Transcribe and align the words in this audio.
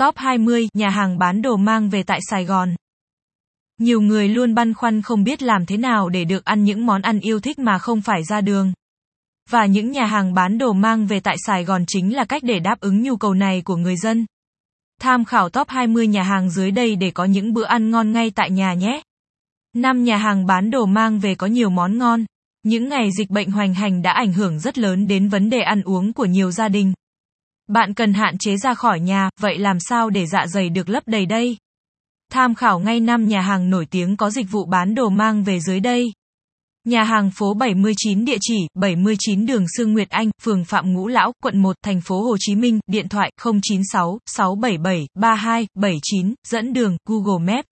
Top 0.00 0.16
20 0.16 0.68
nhà 0.74 0.88
hàng 0.88 1.18
bán 1.18 1.42
đồ 1.42 1.56
mang 1.56 1.90
về 1.90 2.02
tại 2.02 2.20
Sài 2.30 2.44
Gòn. 2.44 2.74
Nhiều 3.78 4.00
người 4.00 4.28
luôn 4.28 4.54
băn 4.54 4.74
khoăn 4.74 5.02
không 5.02 5.24
biết 5.24 5.42
làm 5.42 5.66
thế 5.66 5.76
nào 5.76 6.08
để 6.08 6.24
được 6.24 6.44
ăn 6.44 6.64
những 6.64 6.86
món 6.86 7.02
ăn 7.02 7.20
yêu 7.20 7.40
thích 7.40 7.58
mà 7.58 7.78
không 7.78 8.00
phải 8.00 8.24
ra 8.24 8.40
đường. 8.40 8.72
Và 9.50 9.66
những 9.66 9.90
nhà 9.90 10.04
hàng 10.04 10.34
bán 10.34 10.58
đồ 10.58 10.72
mang 10.72 11.06
về 11.06 11.20
tại 11.20 11.36
Sài 11.46 11.64
Gòn 11.64 11.84
chính 11.86 12.14
là 12.14 12.24
cách 12.24 12.42
để 12.42 12.60
đáp 12.60 12.80
ứng 12.80 13.02
nhu 13.02 13.16
cầu 13.16 13.34
này 13.34 13.62
của 13.62 13.76
người 13.76 13.96
dân. 13.96 14.26
Tham 15.00 15.24
khảo 15.24 15.48
top 15.48 15.68
20 15.68 16.06
nhà 16.06 16.22
hàng 16.22 16.50
dưới 16.50 16.70
đây 16.70 16.96
để 16.96 17.10
có 17.10 17.24
những 17.24 17.52
bữa 17.52 17.64
ăn 17.64 17.90
ngon 17.90 18.12
ngay 18.12 18.30
tại 18.30 18.50
nhà 18.50 18.74
nhé. 18.74 19.02
5 19.76 20.04
nhà 20.04 20.16
hàng 20.16 20.46
bán 20.46 20.70
đồ 20.70 20.86
mang 20.86 21.20
về 21.20 21.34
có 21.34 21.46
nhiều 21.46 21.70
món 21.70 21.98
ngon. 21.98 22.24
Những 22.62 22.88
ngày 22.88 23.08
dịch 23.18 23.30
bệnh 23.30 23.50
hoành 23.50 23.74
hành 23.74 24.02
đã 24.02 24.12
ảnh 24.12 24.32
hưởng 24.32 24.60
rất 24.60 24.78
lớn 24.78 25.06
đến 25.06 25.28
vấn 25.28 25.50
đề 25.50 25.60
ăn 25.60 25.82
uống 25.82 26.12
của 26.12 26.24
nhiều 26.24 26.50
gia 26.50 26.68
đình. 26.68 26.92
Bạn 27.72 27.94
cần 27.94 28.12
hạn 28.12 28.38
chế 28.38 28.56
ra 28.56 28.74
khỏi 28.74 29.00
nhà, 29.00 29.30
vậy 29.40 29.58
làm 29.58 29.76
sao 29.80 30.10
để 30.10 30.26
dạ 30.26 30.46
dày 30.46 30.70
được 30.70 30.88
lấp 30.88 31.02
đầy 31.06 31.26
đây? 31.26 31.56
Tham 32.32 32.54
khảo 32.54 32.80
ngay 32.80 33.00
năm 33.00 33.28
nhà 33.28 33.40
hàng 33.40 33.70
nổi 33.70 33.86
tiếng 33.86 34.16
có 34.16 34.30
dịch 34.30 34.46
vụ 34.50 34.64
bán 34.64 34.94
đồ 34.94 35.08
mang 35.08 35.44
về 35.44 35.60
dưới 35.60 35.80
đây. 35.80 36.12
Nhà 36.84 37.04
hàng 37.04 37.30
phố 37.30 37.54
79 37.54 38.24
địa 38.24 38.36
chỉ 38.40 38.56
79 38.74 39.46
đường 39.46 39.64
Sương 39.76 39.92
Nguyệt 39.92 40.10
Anh, 40.10 40.30
phường 40.42 40.64
Phạm 40.64 40.92
Ngũ 40.92 41.08
Lão, 41.08 41.32
quận 41.42 41.58
1, 41.58 41.76
thành 41.84 42.00
phố 42.00 42.22
Hồ 42.22 42.36
Chí 42.40 42.54
Minh, 42.54 42.80
điện 42.86 43.08
thoại 43.08 43.32
096 43.62 44.18
677 44.26 45.06
32 45.14 45.66
79, 45.74 46.34
dẫn 46.48 46.72
đường 46.72 46.96
Google 47.08 47.54
Maps. 47.54 47.66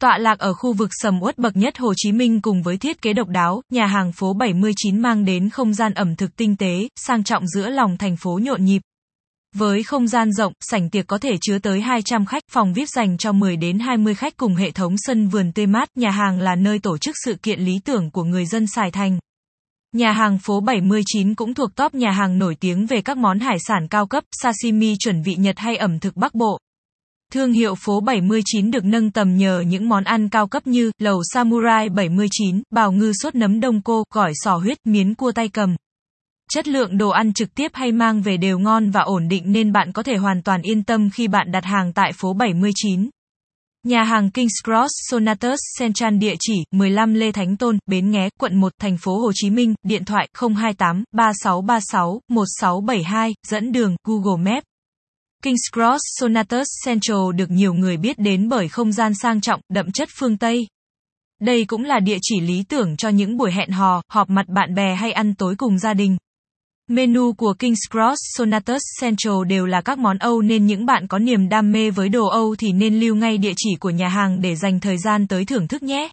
Tọa 0.00 0.18
lạc 0.18 0.38
ở 0.38 0.52
khu 0.54 0.72
vực 0.72 0.90
sầm 0.92 1.22
uất 1.22 1.38
bậc 1.38 1.56
nhất 1.56 1.78
Hồ 1.78 1.92
Chí 1.96 2.12
Minh 2.12 2.40
cùng 2.40 2.62
với 2.62 2.76
thiết 2.76 3.02
kế 3.02 3.12
độc 3.12 3.28
đáo, 3.28 3.62
nhà 3.72 3.86
hàng 3.86 4.12
phố 4.12 4.32
79 4.32 5.00
mang 5.00 5.24
đến 5.24 5.50
không 5.50 5.74
gian 5.74 5.94
ẩm 5.94 6.16
thực 6.16 6.36
tinh 6.36 6.56
tế, 6.56 6.88
sang 6.96 7.24
trọng 7.24 7.46
giữa 7.46 7.68
lòng 7.68 7.98
thành 7.98 8.16
phố 8.16 8.38
nhộn 8.42 8.64
nhịp. 8.64 8.82
Với 9.56 9.82
không 9.82 10.08
gian 10.08 10.32
rộng, 10.32 10.52
sảnh 10.60 10.90
tiệc 10.90 11.06
có 11.06 11.18
thể 11.18 11.30
chứa 11.40 11.58
tới 11.58 11.80
200 11.80 12.26
khách, 12.26 12.42
phòng 12.50 12.72
VIP 12.72 12.88
dành 12.88 13.18
cho 13.18 13.32
10 13.32 13.56
đến 13.56 13.78
20 13.78 14.14
khách 14.14 14.36
cùng 14.36 14.54
hệ 14.54 14.70
thống 14.70 14.94
sân 14.98 15.28
vườn 15.28 15.52
tươi 15.52 15.66
mát, 15.66 15.88
nhà 15.94 16.10
hàng 16.10 16.40
là 16.40 16.54
nơi 16.54 16.78
tổ 16.78 16.98
chức 16.98 17.14
sự 17.24 17.34
kiện 17.42 17.60
lý 17.60 17.78
tưởng 17.84 18.10
của 18.10 18.24
người 18.24 18.46
dân 18.46 18.66
Sài 18.66 18.90
Thành. 18.90 19.18
Nhà 19.92 20.12
hàng 20.12 20.38
phố 20.38 20.60
79 20.60 21.34
cũng 21.34 21.54
thuộc 21.54 21.74
top 21.74 21.94
nhà 21.94 22.10
hàng 22.10 22.38
nổi 22.38 22.56
tiếng 22.60 22.86
về 22.86 23.00
các 23.00 23.16
món 23.16 23.38
hải 23.38 23.56
sản 23.68 23.88
cao 23.88 24.06
cấp, 24.06 24.24
sashimi 24.42 24.94
chuẩn 24.98 25.22
vị 25.22 25.34
Nhật 25.34 25.58
hay 25.58 25.76
ẩm 25.76 26.00
thực 26.00 26.16
Bắc 26.16 26.34
Bộ. 26.34 26.58
Thương 27.32 27.52
hiệu 27.52 27.74
phố 27.74 28.00
79 28.00 28.70
được 28.70 28.84
nâng 28.84 29.10
tầm 29.10 29.36
nhờ 29.36 29.60
những 29.66 29.88
món 29.88 30.04
ăn 30.04 30.28
cao 30.28 30.46
cấp 30.46 30.66
như 30.66 30.90
lẩu 30.98 31.22
samurai 31.32 31.88
79, 31.88 32.62
bào 32.70 32.92
ngư 32.92 33.12
sốt 33.12 33.34
nấm 33.34 33.60
đông 33.60 33.82
cô, 33.82 34.04
gỏi 34.14 34.32
sò 34.34 34.56
huyết, 34.56 34.78
miến 34.84 35.14
cua 35.14 35.32
tay 35.32 35.48
cầm. 35.48 35.76
Chất 36.54 36.68
lượng 36.68 36.98
đồ 36.98 37.08
ăn 37.08 37.32
trực 37.32 37.54
tiếp 37.54 37.70
hay 37.74 37.92
mang 37.92 38.22
về 38.22 38.36
đều 38.36 38.58
ngon 38.58 38.90
và 38.90 39.00
ổn 39.00 39.28
định 39.28 39.42
nên 39.46 39.72
bạn 39.72 39.92
có 39.92 40.02
thể 40.02 40.16
hoàn 40.16 40.42
toàn 40.42 40.62
yên 40.62 40.82
tâm 40.82 41.10
khi 41.10 41.28
bạn 41.28 41.52
đặt 41.52 41.64
hàng 41.64 41.92
tại 41.92 42.12
phố 42.12 42.32
79. 42.32 43.10
Nhà 43.86 44.02
hàng 44.02 44.30
King's 44.34 44.64
Cross 44.64 44.92
Sonatus 45.10 45.58
Central 45.78 46.14
địa 46.14 46.34
chỉ 46.40 46.54
15 46.70 47.14
Lê 47.14 47.32
Thánh 47.32 47.56
Tôn, 47.56 47.78
Bến 47.86 48.10
Nghé, 48.10 48.28
quận 48.40 48.60
1, 48.60 48.72
thành 48.80 48.96
phố 48.96 49.18
Hồ 49.18 49.32
Chí 49.34 49.50
Minh, 49.50 49.74
điện 49.82 50.04
thoại 50.04 50.28
028 50.40 51.04
3636 51.12 52.20
1672, 52.28 53.34
dẫn 53.48 53.72
đường 53.72 53.96
Google 54.04 54.52
Maps. 54.52 54.64
King's 55.44 55.72
Cross 55.72 56.02
Sonatus 56.20 56.66
Central 56.86 57.36
được 57.36 57.50
nhiều 57.50 57.74
người 57.74 57.96
biết 57.96 58.18
đến 58.18 58.48
bởi 58.48 58.68
không 58.68 58.92
gian 58.92 59.12
sang 59.14 59.40
trọng, 59.40 59.60
đậm 59.68 59.92
chất 59.92 60.08
phương 60.18 60.38
Tây. 60.38 60.66
Đây 61.40 61.64
cũng 61.64 61.84
là 61.84 62.00
địa 62.00 62.18
chỉ 62.22 62.40
lý 62.40 62.62
tưởng 62.68 62.96
cho 62.96 63.08
những 63.08 63.36
buổi 63.36 63.52
hẹn 63.52 63.70
hò, 63.70 64.02
họp 64.08 64.30
mặt 64.30 64.48
bạn 64.48 64.74
bè 64.74 64.94
hay 64.94 65.12
ăn 65.12 65.34
tối 65.34 65.54
cùng 65.58 65.78
gia 65.78 65.94
đình. 65.94 66.16
Menu 66.94 67.32
của 67.32 67.54
King's 67.58 67.90
Cross 67.90 68.18
Sonatus 68.36 68.82
Central 69.00 69.34
đều 69.48 69.66
là 69.66 69.80
các 69.80 69.98
món 69.98 70.18
Âu 70.18 70.42
nên 70.42 70.66
những 70.66 70.86
bạn 70.86 71.06
có 71.06 71.18
niềm 71.18 71.48
đam 71.48 71.72
mê 71.72 71.90
với 71.90 72.08
đồ 72.08 72.26
Âu 72.26 72.56
thì 72.58 72.72
nên 72.72 73.00
lưu 73.00 73.14
ngay 73.14 73.38
địa 73.38 73.52
chỉ 73.56 73.70
của 73.80 73.90
nhà 73.90 74.08
hàng 74.08 74.40
để 74.40 74.56
dành 74.56 74.80
thời 74.80 74.98
gian 74.98 75.26
tới 75.26 75.44
thưởng 75.44 75.68
thức 75.68 75.82
nhé. 75.82 76.10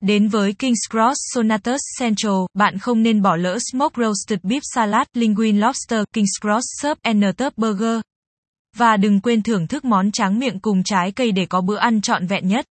Đến 0.00 0.28
với 0.28 0.54
King's 0.58 0.90
Cross 0.90 1.16
Sonatus 1.34 1.80
Central, 2.00 2.32
bạn 2.54 2.78
không 2.78 3.02
nên 3.02 3.22
bỏ 3.22 3.36
lỡ 3.36 3.58
Smoked 3.72 4.04
Roasted 4.04 4.38
Beef 4.42 4.60
Salad, 4.74 5.06
Linguine 5.14 5.66
Lobster, 5.66 6.04
King's 6.14 6.40
Cross 6.42 6.64
Surf 6.82 6.94
and 7.02 7.24
Tub 7.36 7.52
Burger. 7.56 8.00
Và 8.76 8.96
đừng 8.96 9.20
quên 9.20 9.42
thưởng 9.42 9.66
thức 9.66 9.84
món 9.84 10.12
tráng 10.12 10.38
miệng 10.38 10.60
cùng 10.60 10.82
trái 10.84 11.12
cây 11.12 11.32
để 11.32 11.46
có 11.46 11.60
bữa 11.60 11.78
ăn 11.78 12.00
trọn 12.00 12.26
vẹn 12.26 12.48
nhất. 12.48 12.64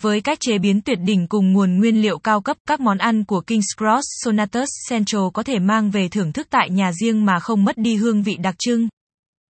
Với 0.00 0.20
cách 0.20 0.38
chế 0.40 0.58
biến 0.58 0.80
tuyệt 0.80 0.98
đỉnh 1.04 1.26
cùng 1.26 1.52
nguồn 1.52 1.78
nguyên 1.78 2.02
liệu 2.02 2.18
cao 2.18 2.40
cấp, 2.40 2.56
các 2.68 2.80
món 2.80 2.98
ăn 2.98 3.24
của 3.24 3.42
King's 3.46 3.76
Cross 3.78 4.04
Sonatus 4.24 4.68
Central 4.90 5.22
có 5.34 5.42
thể 5.42 5.58
mang 5.58 5.90
về 5.90 6.08
thưởng 6.08 6.32
thức 6.32 6.46
tại 6.50 6.70
nhà 6.70 6.92
riêng 6.92 7.24
mà 7.24 7.40
không 7.40 7.64
mất 7.64 7.78
đi 7.78 7.96
hương 7.96 8.22
vị 8.22 8.36
đặc 8.42 8.54
trưng. 8.58 8.88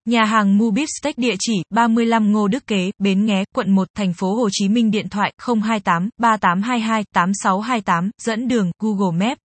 Nhà 0.04 0.24
hàng 0.24 0.58
Mu 0.58 0.70
Beef 0.70 0.86
Steak 1.00 1.18
địa 1.18 1.34
chỉ 1.38 1.52
35 1.70 2.32
Ngô 2.32 2.48
Đức 2.48 2.66
Kế, 2.66 2.90
Bến 2.98 3.26
Nghé, 3.26 3.44
quận 3.54 3.70
1, 3.70 3.88
thành 3.96 4.12
phố 4.12 4.34
Hồ 4.34 4.48
Chí 4.52 4.68
Minh 4.68 4.90
điện 4.90 5.08
thoại 5.08 5.32
028 5.46 6.08
3822 6.18 7.04
8628, 7.14 8.10
dẫn 8.22 8.48
đường 8.48 8.70
Google 8.78 9.26
Maps. 9.26 9.40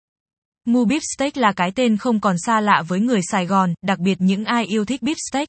Mu 0.67 0.85
Beef 0.85 1.01
Steak 1.17 1.37
là 1.37 1.53
cái 1.53 1.71
tên 1.75 1.97
không 1.97 2.21
còn 2.21 2.37
xa 2.47 2.61
lạ 2.61 2.83
với 2.89 3.01
người 3.01 3.21
Sài 3.23 3.47
Gòn, 3.47 3.75
đặc 3.83 3.99
biệt 3.99 4.21
những 4.21 4.45
ai 4.45 4.65
yêu 4.65 4.85
thích 4.85 5.03
beef 5.03 5.15
steak. 5.31 5.49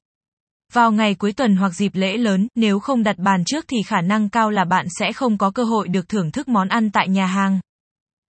Vào 0.74 0.92
ngày 0.92 1.16
cuối 1.16 1.34
tuần 1.34 1.56
hoặc 1.56 1.70
dịp 1.70 1.92
lễ 1.96 2.18
lớn, 2.18 2.48
nếu 2.56 2.80
không 2.80 3.04
đặt 3.04 3.18
bàn 3.18 3.44
trước 3.46 3.66
thì 3.68 3.78
khả 3.86 4.02
năng 4.02 4.30
cao 4.30 4.50
là 4.50 4.66
bạn 4.66 4.86
sẽ 5.00 5.14
không 5.14 5.38
có 5.38 5.52
cơ 5.52 5.64
hội 5.64 5.88
được 5.88 6.10
thưởng 6.10 6.32
thức 6.32 6.48
món 6.48 6.68
ăn 6.68 6.90
tại 6.90 7.10
nhà 7.10 7.26
hàng. 7.26 7.60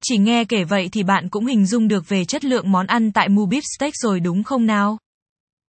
Chỉ 0.04 0.18
nghe 0.18 0.44
kể 0.44 0.64
vậy 0.64 0.88
thì 0.92 1.02
bạn 1.02 1.28
cũng 1.28 1.46
hình 1.46 1.66
dung 1.66 1.88
được 1.88 2.08
về 2.08 2.24
chất 2.24 2.44
lượng 2.44 2.72
món 2.72 2.86
ăn 2.86 3.12
tại 3.12 3.28
Mu 3.28 3.46
Beef 3.46 3.62
Steak 3.76 3.92
rồi 3.94 4.20
đúng 4.20 4.42
không 4.42 4.66
nào? 4.66 4.98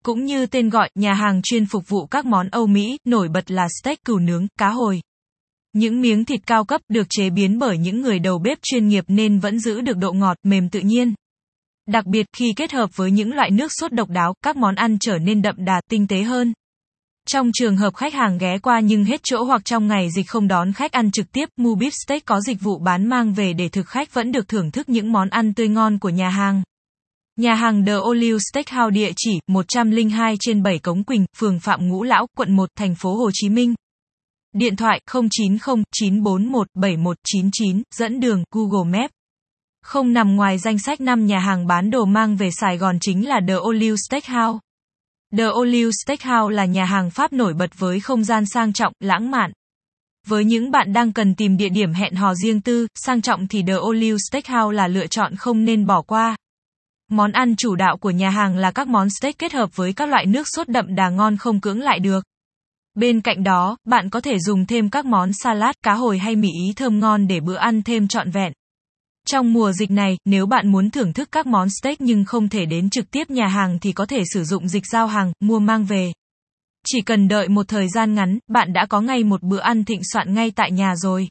Cũng 0.03 0.25
như 0.25 0.45
tên 0.45 0.69
gọi, 0.69 0.89
nhà 0.95 1.13
hàng 1.13 1.41
chuyên 1.43 1.65
phục 1.65 1.83
vụ 1.87 2.05
các 2.05 2.25
món 2.25 2.47
Âu 2.49 2.67
Mỹ, 2.67 2.97
nổi 3.05 3.27
bật 3.29 3.51
là 3.51 3.67
steak 3.81 4.03
cừu 4.05 4.19
nướng, 4.19 4.47
cá 4.59 4.69
hồi. 4.69 5.01
Những 5.73 6.01
miếng 6.01 6.25
thịt 6.25 6.41
cao 6.47 6.65
cấp 6.65 6.81
được 6.89 7.07
chế 7.09 7.29
biến 7.29 7.59
bởi 7.59 7.77
những 7.77 8.01
người 8.01 8.19
đầu 8.19 8.39
bếp 8.39 8.57
chuyên 8.61 8.87
nghiệp 8.87 9.03
nên 9.07 9.39
vẫn 9.39 9.59
giữ 9.59 9.81
được 9.81 9.97
độ 9.97 10.13
ngọt, 10.13 10.37
mềm 10.43 10.69
tự 10.69 10.79
nhiên. 10.79 11.13
Đặc 11.87 12.05
biệt 12.05 12.25
khi 12.37 12.53
kết 12.55 12.71
hợp 12.71 12.89
với 12.95 13.11
những 13.11 13.33
loại 13.33 13.51
nước 13.51 13.71
sốt 13.71 13.91
độc 13.91 14.09
đáo, 14.09 14.33
các 14.43 14.55
món 14.55 14.75
ăn 14.75 14.97
trở 14.99 15.17
nên 15.17 15.41
đậm 15.41 15.55
đà, 15.57 15.81
tinh 15.89 16.07
tế 16.07 16.21
hơn. 16.21 16.53
Trong 17.27 17.51
trường 17.53 17.77
hợp 17.77 17.95
khách 17.95 18.13
hàng 18.13 18.37
ghé 18.37 18.57
qua 18.57 18.79
nhưng 18.79 19.05
hết 19.05 19.21
chỗ 19.23 19.43
hoặc 19.43 19.61
trong 19.65 19.87
ngày 19.87 20.09
dịch 20.15 20.27
không 20.27 20.47
đón 20.47 20.73
khách 20.73 20.91
ăn 20.91 21.11
trực 21.11 21.31
tiếp, 21.31 21.49
Mubip 21.57 21.93
Steak 22.05 22.25
có 22.25 22.41
dịch 22.41 22.61
vụ 22.61 22.79
bán 22.79 23.09
mang 23.09 23.33
về 23.33 23.53
để 23.53 23.69
thực 23.69 23.87
khách 23.87 24.13
vẫn 24.13 24.31
được 24.31 24.47
thưởng 24.47 24.71
thức 24.71 24.89
những 24.89 25.11
món 25.11 25.29
ăn 25.29 25.53
tươi 25.53 25.67
ngon 25.67 25.99
của 25.99 26.09
nhà 26.09 26.29
hàng. 26.29 26.63
Nhà 27.37 27.53
hàng 27.55 27.85
The 27.85 27.93
Olive 27.95 28.37
Steakhouse 28.51 28.93
địa 28.93 29.11
chỉ 29.15 29.39
102 29.47 30.35
trên 30.39 30.63
7 30.63 30.79
Cống 30.79 31.03
Quỳnh, 31.03 31.25
phường 31.37 31.59
Phạm 31.59 31.87
Ngũ 31.87 32.03
Lão, 32.03 32.27
quận 32.37 32.55
1, 32.55 32.69
thành 32.77 32.95
phố 32.95 33.15
Hồ 33.15 33.29
Chí 33.33 33.49
Minh. 33.49 33.73
Điện 34.53 34.75
thoại 34.75 35.01
090 35.11 35.83
941 35.91 36.67
7199, 36.75 37.81
dẫn 37.95 38.19
đường 38.19 38.43
Google 38.51 38.99
Maps. 38.99 39.13
Không 39.83 40.13
nằm 40.13 40.35
ngoài 40.35 40.57
danh 40.57 40.79
sách 40.79 41.01
5 41.01 41.25
nhà 41.25 41.39
hàng 41.39 41.67
bán 41.67 41.89
đồ 41.89 42.05
mang 42.05 42.35
về 42.35 42.49
Sài 42.51 42.77
Gòn 42.77 42.97
chính 43.01 43.27
là 43.27 43.39
The 43.47 43.55
Olive 43.55 43.95
Steakhouse. 44.07 44.59
The 45.37 45.47
Olive 45.47 45.91
Steakhouse 46.03 46.55
là 46.55 46.65
nhà 46.65 46.85
hàng 46.85 47.09
Pháp 47.09 47.33
nổi 47.33 47.53
bật 47.53 47.79
với 47.79 47.99
không 47.99 48.23
gian 48.23 48.43
sang 48.45 48.73
trọng, 48.73 48.93
lãng 48.99 49.31
mạn. 49.31 49.51
Với 50.27 50.45
những 50.45 50.71
bạn 50.71 50.93
đang 50.93 51.13
cần 51.13 51.35
tìm 51.35 51.57
địa 51.57 51.69
điểm 51.69 51.93
hẹn 51.93 52.15
hò 52.15 52.33
riêng 52.35 52.61
tư, 52.61 52.87
sang 52.95 53.21
trọng 53.21 53.47
thì 53.47 53.63
The 53.67 53.73
Olive 53.75 54.17
Steakhouse 54.29 54.75
là 54.75 54.87
lựa 54.87 55.07
chọn 55.07 55.35
không 55.35 55.65
nên 55.65 55.85
bỏ 55.85 56.01
qua. 56.01 56.35
Món 57.09 57.31
ăn 57.31 57.55
chủ 57.55 57.75
đạo 57.75 57.97
của 57.97 58.09
nhà 58.09 58.29
hàng 58.29 58.57
là 58.57 58.71
các 58.71 58.87
món 58.87 59.07
steak 59.19 59.37
kết 59.37 59.53
hợp 59.53 59.75
với 59.75 59.93
các 59.93 60.09
loại 60.09 60.25
nước 60.25 60.47
sốt 60.55 60.69
đậm 60.69 60.95
đà 60.95 61.09
ngon 61.09 61.37
không 61.37 61.59
cưỡng 61.59 61.79
lại 61.79 61.99
được. 61.99 62.23
Bên 62.95 63.21
cạnh 63.21 63.43
đó, 63.43 63.77
bạn 63.85 64.09
có 64.09 64.21
thể 64.21 64.39
dùng 64.39 64.65
thêm 64.65 64.89
các 64.89 65.05
món 65.05 65.29
salad, 65.33 65.75
cá 65.83 65.93
hồi 65.93 66.17
hay 66.17 66.35
mì 66.35 66.47
ý 66.47 66.73
thơm 66.75 66.99
ngon 66.99 67.27
để 67.27 67.39
bữa 67.39 67.55
ăn 67.55 67.81
thêm 67.81 68.07
trọn 68.07 68.31
vẹn. 68.31 68.53
Trong 69.27 69.53
mùa 69.53 69.71
dịch 69.71 69.91
này, 69.91 70.17
nếu 70.25 70.45
bạn 70.45 70.71
muốn 70.71 70.89
thưởng 70.89 71.13
thức 71.13 71.29
các 71.31 71.47
món 71.47 71.67
steak 71.69 72.01
nhưng 72.01 72.25
không 72.25 72.49
thể 72.49 72.65
đến 72.65 72.89
trực 72.89 73.11
tiếp 73.11 73.29
nhà 73.29 73.47
hàng 73.47 73.79
thì 73.81 73.91
có 73.91 74.05
thể 74.05 74.23
sử 74.33 74.43
dụng 74.43 74.67
dịch 74.67 74.83
giao 74.91 75.07
hàng, 75.07 75.33
mua 75.39 75.59
mang 75.59 75.85
về. 75.85 76.11
Chỉ 76.87 77.01
cần 77.01 77.27
đợi 77.27 77.47
một 77.47 77.67
thời 77.67 77.89
gian 77.89 78.15
ngắn, 78.15 78.39
bạn 78.47 78.73
đã 78.73 78.85
có 78.89 79.01
ngay 79.01 79.23
một 79.23 79.43
bữa 79.43 79.59
ăn 79.59 79.83
thịnh 79.83 80.01
soạn 80.03 80.33
ngay 80.33 80.51
tại 80.55 80.71
nhà 80.71 80.95
rồi. 80.95 81.27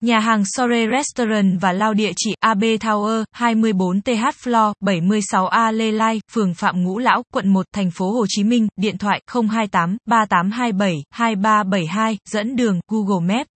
Nhà 0.00 0.18
hàng 0.18 0.44
Sore 0.44 0.86
Restaurant 0.96 1.60
và 1.60 1.72
lao 1.72 1.94
địa 1.94 2.12
chỉ 2.16 2.34
AB 2.40 2.62
Tower, 2.62 3.24
24TH 3.36 4.32
Floor, 4.44 4.72
76A 4.84 5.72
Lê 5.72 5.92
Lai, 5.92 6.20
phường 6.32 6.54
Phạm 6.54 6.82
Ngũ 6.84 6.98
Lão, 6.98 7.22
quận 7.32 7.48
1, 7.48 7.66
thành 7.74 7.90
phố 7.90 8.12
Hồ 8.12 8.26
Chí 8.28 8.44
Minh, 8.44 8.68
điện 8.76 8.98
thoại 8.98 9.22
028 9.50 9.96
3827 10.06 10.94
2372, 11.10 12.18
dẫn 12.30 12.56
đường 12.56 12.80
Google 12.88 13.34
Maps. 13.34 13.48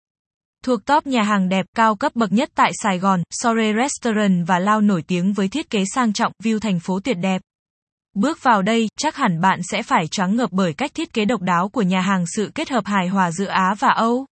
Thuộc 0.65 0.85
top 0.85 1.07
nhà 1.07 1.23
hàng 1.23 1.49
đẹp 1.49 1.67
cao 1.77 1.95
cấp 1.95 2.13
bậc 2.15 2.33
nhất 2.33 2.51
tại 2.55 2.73
Sài 2.83 2.99
Gòn, 2.99 3.23
Sore 3.43 3.73
Restaurant 3.83 4.47
và 4.47 4.59
Lao 4.59 4.81
nổi 4.81 5.03
tiếng 5.07 5.33
với 5.33 5.49
thiết 5.49 5.71
kế 5.71 5.85
sang 5.95 6.13
trọng, 6.13 6.33
view 6.43 6.59
thành 6.59 6.81
phố 6.81 7.01
tuyệt 7.01 7.17
đẹp. 7.21 7.43
Bước 8.15 8.43
vào 8.43 8.63
đây, 8.63 8.89
chắc 8.99 9.17
hẳn 9.17 9.41
bạn 9.41 9.61
sẽ 9.71 9.83
phải 9.83 10.07
choáng 10.07 10.37
ngợp 10.37 10.53
bởi 10.53 10.73
cách 10.73 10.95
thiết 10.95 11.13
kế 11.13 11.25
độc 11.25 11.41
đáo 11.41 11.69
của 11.69 11.83
nhà 11.83 12.01
hàng 12.01 12.25
sự 12.37 12.51
kết 12.55 12.71
hợp 12.71 12.87
hài 12.87 13.09
hòa 13.09 13.31
giữa 13.31 13.47
Á 13.47 13.75
và 13.79 13.89
Âu. 13.89 14.27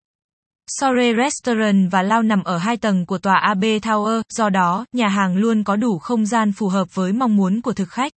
Sore 0.80 1.12
Restaurant 1.22 1.90
và 1.90 2.02
Lao 2.02 2.22
nằm 2.22 2.44
ở 2.44 2.58
hai 2.58 2.76
tầng 2.76 3.06
của 3.06 3.18
tòa 3.18 3.34
AB 3.42 3.64
Tower, 3.64 4.22
do 4.28 4.48
đó, 4.48 4.84
nhà 4.92 5.08
hàng 5.08 5.36
luôn 5.36 5.64
có 5.64 5.76
đủ 5.76 5.98
không 5.98 6.26
gian 6.26 6.52
phù 6.52 6.68
hợp 6.68 6.94
với 6.94 7.12
mong 7.12 7.36
muốn 7.36 7.60
của 7.60 7.72
thực 7.72 7.88
khách. 7.88 8.12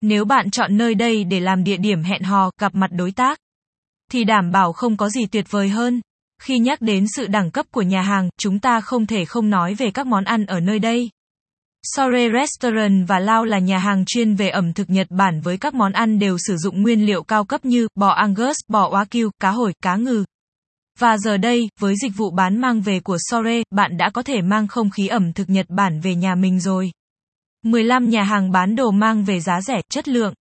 Nếu 0.00 0.24
bạn 0.24 0.50
chọn 0.50 0.76
nơi 0.76 0.94
đây 0.94 1.24
để 1.24 1.40
làm 1.40 1.64
địa 1.64 1.76
điểm 1.76 2.02
hẹn 2.02 2.22
hò, 2.22 2.50
gặp 2.60 2.74
mặt 2.74 2.90
đối 2.92 3.12
tác, 3.12 3.38
thì 4.10 4.24
đảm 4.24 4.50
bảo 4.50 4.72
không 4.72 4.96
có 4.96 5.08
gì 5.08 5.26
tuyệt 5.26 5.46
vời 5.50 5.68
hơn. 5.68 6.00
Khi 6.42 6.58
nhắc 6.58 6.80
đến 6.80 7.04
sự 7.16 7.26
đẳng 7.26 7.50
cấp 7.50 7.66
của 7.70 7.82
nhà 7.82 8.02
hàng, 8.02 8.28
chúng 8.38 8.58
ta 8.58 8.80
không 8.80 9.06
thể 9.06 9.24
không 9.24 9.50
nói 9.50 9.74
về 9.74 9.90
các 9.90 10.06
món 10.06 10.24
ăn 10.24 10.46
ở 10.46 10.60
nơi 10.60 10.78
đây. 10.78 11.10
Sore 11.96 12.28
Restaurant 12.32 13.08
và 13.08 13.18
Lao 13.18 13.44
là 13.44 13.58
nhà 13.58 13.78
hàng 13.78 14.04
chuyên 14.06 14.34
về 14.34 14.48
ẩm 14.48 14.72
thực 14.72 14.90
Nhật 14.90 15.06
Bản 15.10 15.40
với 15.40 15.56
các 15.56 15.74
món 15.74 15.92
ăn 15.92 16.18
đều 16.18 16.36
sử 16.46 16.56
dụng 16.56 16.82
nguyên 16.82 17.06
liệu 17.06 17.22
cao 17.22 17.44
cấp 17.44 17.64
như 17.64 17.88
bò 17.94 18.08
Angus, 18.08 18.56
bò 18.68 18.90
Wagyu, 18.90 19.30
cá 19.40 19.50
hồi, 19.50 19.72
cá 19.82 19.96
ngừ. 19.96 20.24
Và 20.98 21.18
giờ 21.18 21.36
đây, 21.36 21.68
với 21.80 21.94
dịch 22.02 22.12
vụ 22.16 22.30
bán 22.30 22.60
mang 22.60 22.80
về 22.80 23.00
của 23.00 23.18
Sore, 23.30 23.62
bạn 23.70 23.96
đã 23.96 24.10
có 24.10 24.22
thể 24.22 24.42
mang 24.42 24.68
không 24.68 24.90
khí 24.90 25.06
ẩm 25.06 25.32
thực 25.32 25.50
Nhật 25.50 25.66
Bản 25.68 26.00
về 26.00 26.14
nhà 26.14 26.34
mình 26.34 26.60
rồi. 26.60 26.90
15 27.64 28.10
nhà 28.10 28.22
hàng 28.22 28.50
bán 28.50 28.76
đồ 28.76 28.90
mang 28.90 29.24
về 29.24 29.40
giá 29.40 29.60
rẻ, 29.60 29.80
chất 29.90 30.08
lượng. 30.08 30.34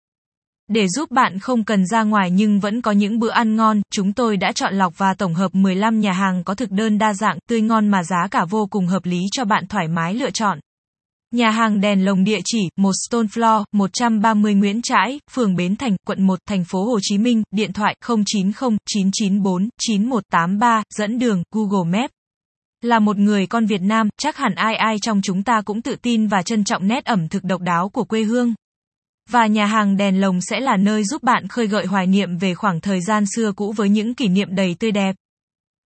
Để 0.70 0.88
giúp 0.88 1.12
bạn 1.12 1.40
không 1.40 1.64
cần 1.64 1.86
ra 1.86 2.04
ngoài 2.04 2.32
nhưng 2.32 2.60
vẫn 2.60 2.82
có 2.82 2.92
những 2.92 3.20
bữa 3.20 3.30
ăn 3.30 3.56
ngon, 3.56 3.82
chúng 3.92 4.14
tôi 4.14 4.38
đã 4.38 4.52
chọn 4.52 4.74
lọc 4.74 4.98
và 4.98 5.14
tổng 5.14 5.34
hợp 5.34 5.56
15 5.56 6.00
nhà 6.00 6.12
hàng 6.12 6.44
có 6.44 6.56
thực 6.56 6.72
đơn 6.72 6.98
đa 6.98 7.14
dạng, 7.14 7.40
tươi 7.50 7.62
ngon 7.62 7.88
mà 7.88 8.04
giá 8.04 8.28
cả 8.32 8.46
vô 8.50 8.68
cùng 8.70 8.88
hợp 8.88 9.06
lý 9.06 9.20
cho 9.32 9.46
bạn 9.46 9.68
thoải 9.68 9.88
mái 9.88 10.14
lựa 10.14 10.32
chọn. 10.32 10.60
Nhà 11.32 11.50
hàng 11.50 11.82
đèn 11.82 12.06
lồng 12.06 12.24
địa 12.24 12.40
chỉ, 12.46 12.70
1 12.78 12.92
Stone 13.08 13.28
Floor, 13.28 13.64
130 13.72 14.54
Nguyễn 14.54 14.82
Trãi, 14.82 15.20
phường 15.32 15.56
Bến 15.56 15.76
Thành, 15.76 15.96
quận 16.08 16.28
1, 16.28 16.40
thành 16.48 16.64
phố 16.64 16.86
Hồ 16.86 17.00
Chí 17.02 17.18
Minh, 17.18 17.44
điện 17.52 17.74
thoại 17.74 17.96
090 18.08 18.78
994 18.86 19.70
9183, 19.80 20.84
dẫn 20.98 21.20
đường, 21.20 21.44
Google 21.52 22.00
Maps. 22.00 22.14
Là 22.82 23.00
một 23.00 23.18
người 23.18 23.48
con 23.48 23.66
Việt 23.66 23.82
Nam, 23.82 24.10
chắc 24.18 24.38
hẳn 24.38 24.56
ai 24.56 24.76
ai 24.76 24.96
trong 25.02 25.22
chúng 25.22 25.44
ta 25.44 25.62
cũng 25.66 25.82
tự 25.82 25.96
tin 26.02 26.28
và 26.28 26.42
trân 26.42 26.64
trọng 26.64 26.88
nét 26.88 27.06
ẩm 27.06 27.28
thực 27.28 27.44
độc 27.44 27.62
đáo 27.62 27.90
của 27.90 28.04
quê 28.04 28.24
hương. 28.24 28.54
Và 29.32 29.48
nhà 29.48 29.66
hàng 29.66 29.98
đèn 29.98 30.22
lồng 30.22 30.42
sẽ 30.42 30.60
là 30.60 30.78
nơi 30.78 31.04
giúp 31.04 31.24
bạn 31.24 31.48
khơi 31.48 31.68
gợi 31.68 31.86
hoài 31.86 32.08
niệm 32.08 32.38
về 32.38 32.54
khoảng 32.54 32.82
thời 32.82 33.02
gian 33.02 33.24
xưa 33.36 33.52
cũ 33.52 33.74
với 33.78 33.90
những 33.90 34.16
kỷ 34.16 34.28
niệm 34.28 34.56
đầy 34.56 34.76
tươi 34.80 34.92
đẹp. 34.92 35.16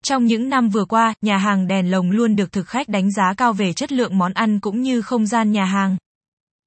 Trong 0.06 0.25
những 0.25 0.50
năm 0.50 0.69
vừa 0.69 0.86
qua, 0.86 1.13
nhà 1.22 1.38
hàng 1.38 1.68
đèn 1.68 1.92
lồng 1.92 2.12
luôn 2.12 2.36
được 2.36 2.51
thực 2.51 2.68
khách 2.68 2.90
đánh 2.90 3.12
giá 3.12 3.34
cao 3.38 3.54
về 3.54 3.74
chất 3.74 3.92
lượng 3.92 4.18
món 4.18 4.34
ăn 4.34 4.60
cũng 4.60 4.81
như 4.81 5.01
không 5.01 5.25
gian 5.25 5.51
nhà 5.51 5.66
hàng. 5.66 5.98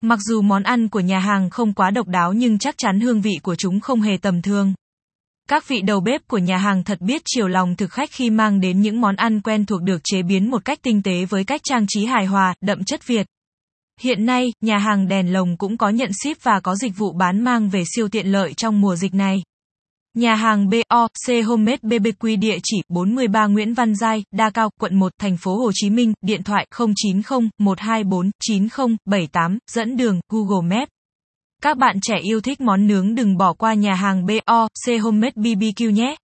Mặc 0.03 0.19
dù 0.29 0.43
món 0.43 0.63
ăn 0.63 0.89
của 0.89 1.01
nhà 1.01 1.19
hàng 1.19 1.51
không 1.51 1.73
quá 1.73 1.91
độc 1.91 2.09
đáo 2.09 2.33
nhưng 2.33 2.59
chắc 2.59 2.75
chắn 2.79 3.01
hương 3.01 3.21
vị 3.21 3.33
của 3.43 3.55
chúng 3.55 3.81
không 3.81 4.01
hề 4.01 4.17
tầm 4.23 4.43
thường. 4.43 4.75
Các 5.49 5.69
vị 5.69 5.81
đầu 5.83 6.01
bếp 6.01 6.29
của 6.29 6.39
nhà 6.39 6.57
hàng 6.57 6.85
thật 6.85 7.01
biết 7.01 7.23
chiều 7.25 7.49
lòng 7.49 7.77
thực 7.77 7.91
khách 7.91 8.11
khi 8.13 8.31
mang 8.31 8.61
đến 8.61 8.81
những 8.81 9.01
món 9.01 9.17
ăn 9.17 9.41
quen 9.41 9.67
thuộc 9.67 9.83
được 9.83 10.01
chế 10.05 10.23
biến 10.23 10.51
một 10.51 10.65
cách 10.65 10.79
tinh 10.83 11.03
tế 11.03 11.25
với 11.25 11.45
cách 11.45 11.61
trang 11.65 11.85
trí 11.89 12.05
hài 12.05 12.27
hòa, 12.27 12.55
đậm 12.61 12.85
chất 12.85 13.07
Việt. 13.07 13.27
Hiện 14.01 14.27
nay, 14.27 14.53
nhà 14.61 14.79
hàng 14.79 15.09
đèn 15.09 15.33
lồng 15.33 15.57
cũng 15.57 15.77
có 15.77 15.89
nhận 15.89 16.11
ship 16.13 16.43
và 16.43 16.61
có 16.61 16.77
dịch 16.77 16.93
vụ 16.97 17.13
bán 17.13 17.45
mang 17.45 17.69
về 17.69 17.83
siêu 17.97 18.09
tiện 18.09 18.27
lợi 18.27 18.55
trong 18.55 18.81
mùa 18.81 18.97
dịch 18.97 19.15
này. 19.15 19.43
Nhà 20.15 20.35
hàng 20.35 20.69
BOC 20.69 21.47
Homemade 21.47 21.79
BBQ 21.83 22.39
địa 22.39 22.59
chỉ 22.63 22.77
43 22.89 23.47
Nguyễn 23.47 23.75
Văn 23.75 23.95
Giai, 23.95 24.25
Đa 24.33 24.51
Cao, 24.51 24.71
quận 24.81 24.99
1, 24.99 25.13
thành 25.19 25.37
phố 25.37 25.57
Hồ 25.57 25.71
Chí 25.75 25.91
Minh, 25.91 26.13
điện 26.23 26.43
thoại 26.43 26.67
090 26.79 27.49
124 27.59 28.31
9078, 28.47 29.59
dẫn 29.71 29.97
đường 29.97 30.21
Google 30.29 30.77
Maps. 30.77 30.91
Các 31.63 31.79
bạn 31.79 31.97
trẻ 32.03 32.15
yêu 32.23 32.41
thích 32.41 32.61
món 32.61 32.87
nướng 32.87 33.15
đừng 33.15 33.37
bỏ 33.37 33.53
qua 33.53 33.75
nhà 33.75 33.95
hàng 33.95 34.27
BOC 34.27 35.03
Homemade 35.03 35.35
BBQ 35.37 35.91
nhé. 35.91 36.17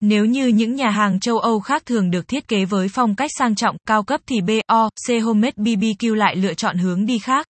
Nếu 0.00 0.24
như 0.24 0.46
những 0.46 0.74
nhà 0.74 0.90
hàng 0.90 1.20
châu 1.20 1.38
Âu 1.38 1.60
khác 1.60 1.86
thường 1.86 2.10
được 2.10 2.28
thiết 2.28 2.48
kế 2.48 2.64
với 2.64 2.88
phong 2.88 3.14
cách 3.14 3.30
sang 3.38 3.54
trọng, 3.54 3.76
cao 3.86 4.02
cấp 4.02 4.20
thì 4.26 4.40
BOC 4.40 5.22
Homemade 5.24 5.56
BBQ 5.56 6.14
lại 6.14 6.36
lựa 6.36 6.54
chọn 6.54 6.78
hướng 6.78 7.06
đi 7.06 7.18
khác. 7.18 7.46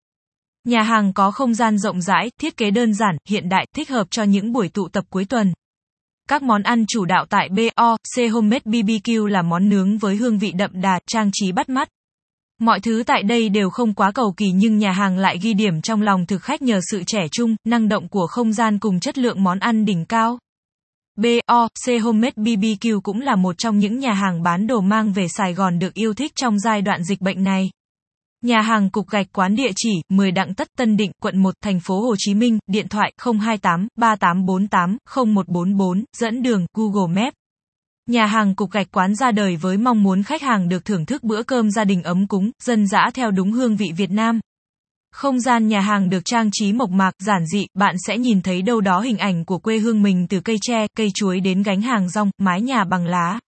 Nhà 0.64 0.82
hàng 0.82 1.14
có 1.14 1.32
không 1.32 1.54
gian 1.54 1.78
rộng 1.78 2.02
rãi, 2.02 2.30
thiết 2.42 2.58
kế 2.58 2.72
đơn 2.72 2.94
giản, 2.94 3.18
hiện 3.30 3.50
đại, 3.50 3.66
thích 3.76 3.90
hợp 3.90 4.08
cho 4.12 4.24
những 4.24 4.52
buổi 4.52 4.70
tụ 4.70 4.88
tập 4.88 5.06
cuối 5.10 5.26
tuần. 5.26 5.54
Các 6.30 6.44
món 6.44 6.64
ăn 6.64 6.86
chủ 6.88 7.06
đạo 7.06 7.26
tại 7.30 7.50
BOC 7.50 8.32
Homemade 8.32 8.64
BBQ 8.66 9.26
là 9.26 9.42
món 9.42 9.70
nướng 9.70 9.98
với 9.98 10.16
hương 10.16 10.40
vị 10.40 10.52
đậm 10.52 10.82
đà, 10.82 11.00
trang 11.08 11.30
trí 11.34 11.52
bắt 11.52 11.70
mắt. 11.70 11.90
Mọi 12.60 12.80
thứ 12.80 13.04
tại 13.06 13.24
đây 13.24 13.50
đều 13.50 13.70
không 13.70 13.94
quá 13.94 14.12
cầu 14.12 14.34
kỳ 14.38 14.46
nhưng 14.56 14.78
nhà 14.78 14.92
hàng 14.92 15.18
lại 15.18 15.38
ghi 15.42 15.54
điểm 15.54 15.82
trong 15.82 16.02
lòng 16.02 16.26
thực 16.26 16.44
khách 16.44 16.62
nhờ 16.62 16.80
sự 16.92 17.04
trẻ 17.08 17.28
trung, 17.32 17.56
năng 17.66 17.88
động 17.90 18.08
của 18.10 18.28
không 18.28 18.54
gian 18.54 18.80
cùng 18.80 19.00
chất 19.00 19.18
lượng 19.18 19.44
món 19.44 19.60
ăn 19.60 19.86
đỉnh 19.86 20.06
cao. 20.06 20.40
BOC 21.18 22.02
Homemade 22.04 22.34
BBQ 22.36 23.02
cũng 23.02 23.22
là 23.22 23.36
một 23.36 23.58
trong 23.58 23.78
những 23.78 24.00
nhà 24.00 24.14
hàng 24.14 24.44
bán 24.44 24.68
đồ 24.68 24.82
mang 24.82 25.14
về 25.14 25.28
Sài 25.28 25.54
Gòn 25.54 25.80
được 25.80 25.94
yêu 25.94 26.14
thích 26.14 26.32
trong 26.36 26.60
giai 26.60 26.82
đoạn 26.82 27.04
dịch 27.04 27.22
bệnh 27.22 27.44
này. 27.44 27.70
Nhà 28.44 28.62
hàng 28.62 28.90
Cục 28.90 29.10
Gạch 29.10 29.28
quán 29.34 29.56
địa 29.56 29.72
chỉ 29.76 29.92
10 30.10 30.32
Đặng 30.32 30.54
Tất 30.54 30.68
Tân 30.78 30.98
Định, 30.98 31.12
quận 31.22 31.38
1, 31.44 31.54
thành 31.62 31.80
phố 31.80 32.02
Hồ 32.02 32.16
Chí 32.18 32.34
Minh, 32.34 32.60
điện 32.68 32.88
thoại 32.88 33.14
028 33.42 33.88
3848 33.96 34.98
0144, 35.26 36.04
dẫn 36.18 36.44
đường 36.44 36.66
Google 36.74 37.22
Maps. 37.22 37.36
Nhà 38.10 38.26
hàng 38.26 38.56
Cục 38.56 38.72
Gạch 38.72 38.92
quán 38.92 39.16
ra 39.16 39.32
đời 39.32 39.56
với 39.56 39.78
mong 39.78 40.04
muốn 40.04 40.24
khách 40.24 40.42
hàng 40.42 40.70
được 40.70 40.86
thưởng 40.86 41.06
thức 41.06 41.24
bữa 41.24 41.44
cơm 41.44 41.72
gia 41.72 41.84
đình 41.84 42.04
ấm 42.04 42.28
cúng, 42.28 42.52
dân 42.64 42.88
dã 42.88 43.10
theo 43.14 43.32
đúng 43.32 43.52
hương 43.52 43.78
vị 43.78 43.92
Việt 43.98 44.12
Nam. 44.12 44.40
Không 45.12 45.40
gian 45.40 45.68
nhà 45.68 45.80
hàng 45.80 46.10
được 46.10 46.26
trang 46.26 46.50
trí 46.52 46.74
mộc 46.74 46.90
mạc, 46.90 47.12
giản 47.20 47.46
dị, 47.46 47.66
bạn 47.74 47.96
sẽ 48.08 48.18
nhìn 48.18 48.42
thấy 48.42 48.62
đâu 48.62 48.82
đó 48.82 49.00
hình 49.00 49.18
ảnh 49.18 49.46
của 49.46 49.58
quê 49.58 49.78
hương 49.78 50.04
mình 50.04 50.28
từ 50.28 50.40
cây 50.40 50.58
tre, 50.62 50.88
cây 50.98 51.10
chuối 51.16 51.40
đến 51.40 51.64
gánh 51.64 51.82
hàng 51.82 52.10
rong, 52.10 52.32
mái 52.38 52.62
nhà 52.62 52.84
bằng 52.84 53.06
lá. 53.06 53.40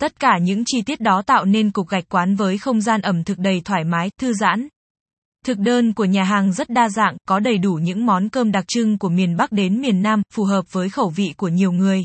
Tất 0.00 0.20
cả 0.20 0.38
những 0.38 0.62
chi 0.66 0.82
tiết 0.82 1.00
đó 1.00 1.22
tạo 1.26 1.44
nên 1.44 1.70
cục 1.70 1.88
gạch 1.88 2.08
quán 2.08 2.34
với 2.34 2.58
không 2.58 2.80
gian 2.80 3.00
ẩm 3.00 3.24
thực 3.24 3.38
đầy 3.38 3.60
thoải 3.64 3.84
mái, 3.84 4.10
thư 4.20 4.32
giãn. 4.32 4.68
Thực 5.44 5.58
đơn 5.58 5.92
của 5.92 6.04
nhà 6.04 6.24
hàng 6.24 6.52
rất 6.52 6.70
đa 6.70 6.88
dạng, 6.88 7.16
có 7.28 7.40
đầy 7.40 7.58
đủ 7.58 7.74
những 7.74 8.06
món 8.06 8.28
cơm 8.28 8.52
đặc 8.52 8.64
trưng 8.68 8.98
của 8.98 9.08
miền 9.08 9.36
Bắc 9.36 9.52
đến 9.52 9.80
miền 9.80 10.02
Nam, 10.02 10.22
phù 10.34 10.44
hợp 10.44 10.64
với 10.72 10.88
khẩu 10.88 11.10
vị 11.10 11.34
của 11.36 11.48
nhiều 11.48 11.72
người. 11.72 12.04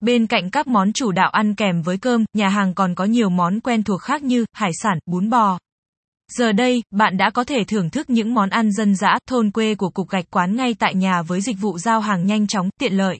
Bên 0.00 0.26
cạnh 0.26 0.50
các 0.50 0.66
món 0.66 0.92
chủ 0.92 1.12
đạo 1.12 1.30
ăn 1.30 1.54
kèm 1.54 1.82
với 1.82 1.98
cơm, 1.98 2.24
nhà 2.34 2.48
hàng 2.48 2.74
còn 2.74 2.94
có 2.94 3.04
nhiều 3.04 3.28
món 3.28 3.60
quen 3.60 3.82
thuộc 3.82 4.00
khác 4.00 4.22
như 4.22 4.44
hải 4.52 4.70
sản, 4.82 4.98
bún 5.06 5.30
bò. 5.30 5.58
Giờ 6.32 6.52
đây, 6.52 6.82
bạn 6.90 7.16
đã 7.16 7.30
có 7.30 7.44
thể 7.44 7.64
thưởng 7.64 7.90
thức 7.90 8.10
những 8.10 8.34
món 8.34 8.50
ăn 8.50 8.72
dân 8.72 8.94
dã, 8.94 9.18
thôn 9.28 9.50
quê 9.50 9.74
của 9.74 9.90
cục 9.90 10.08
gạch 10.08 10.24
quán 10.30 10.56
ngay 10.56 10.74
tại 10.78 10.94
nhà 10.94 11.22
với 11.22 11.40
dịch 11.40 11.56
vụ 11.60 11.78
giao 11.78 12.00
hàng 12.00 12.26
nhanh 12.26 12.46
chóng, 12.46 12.70
tiện 12.80 12.92
lợi. 12.92 13.18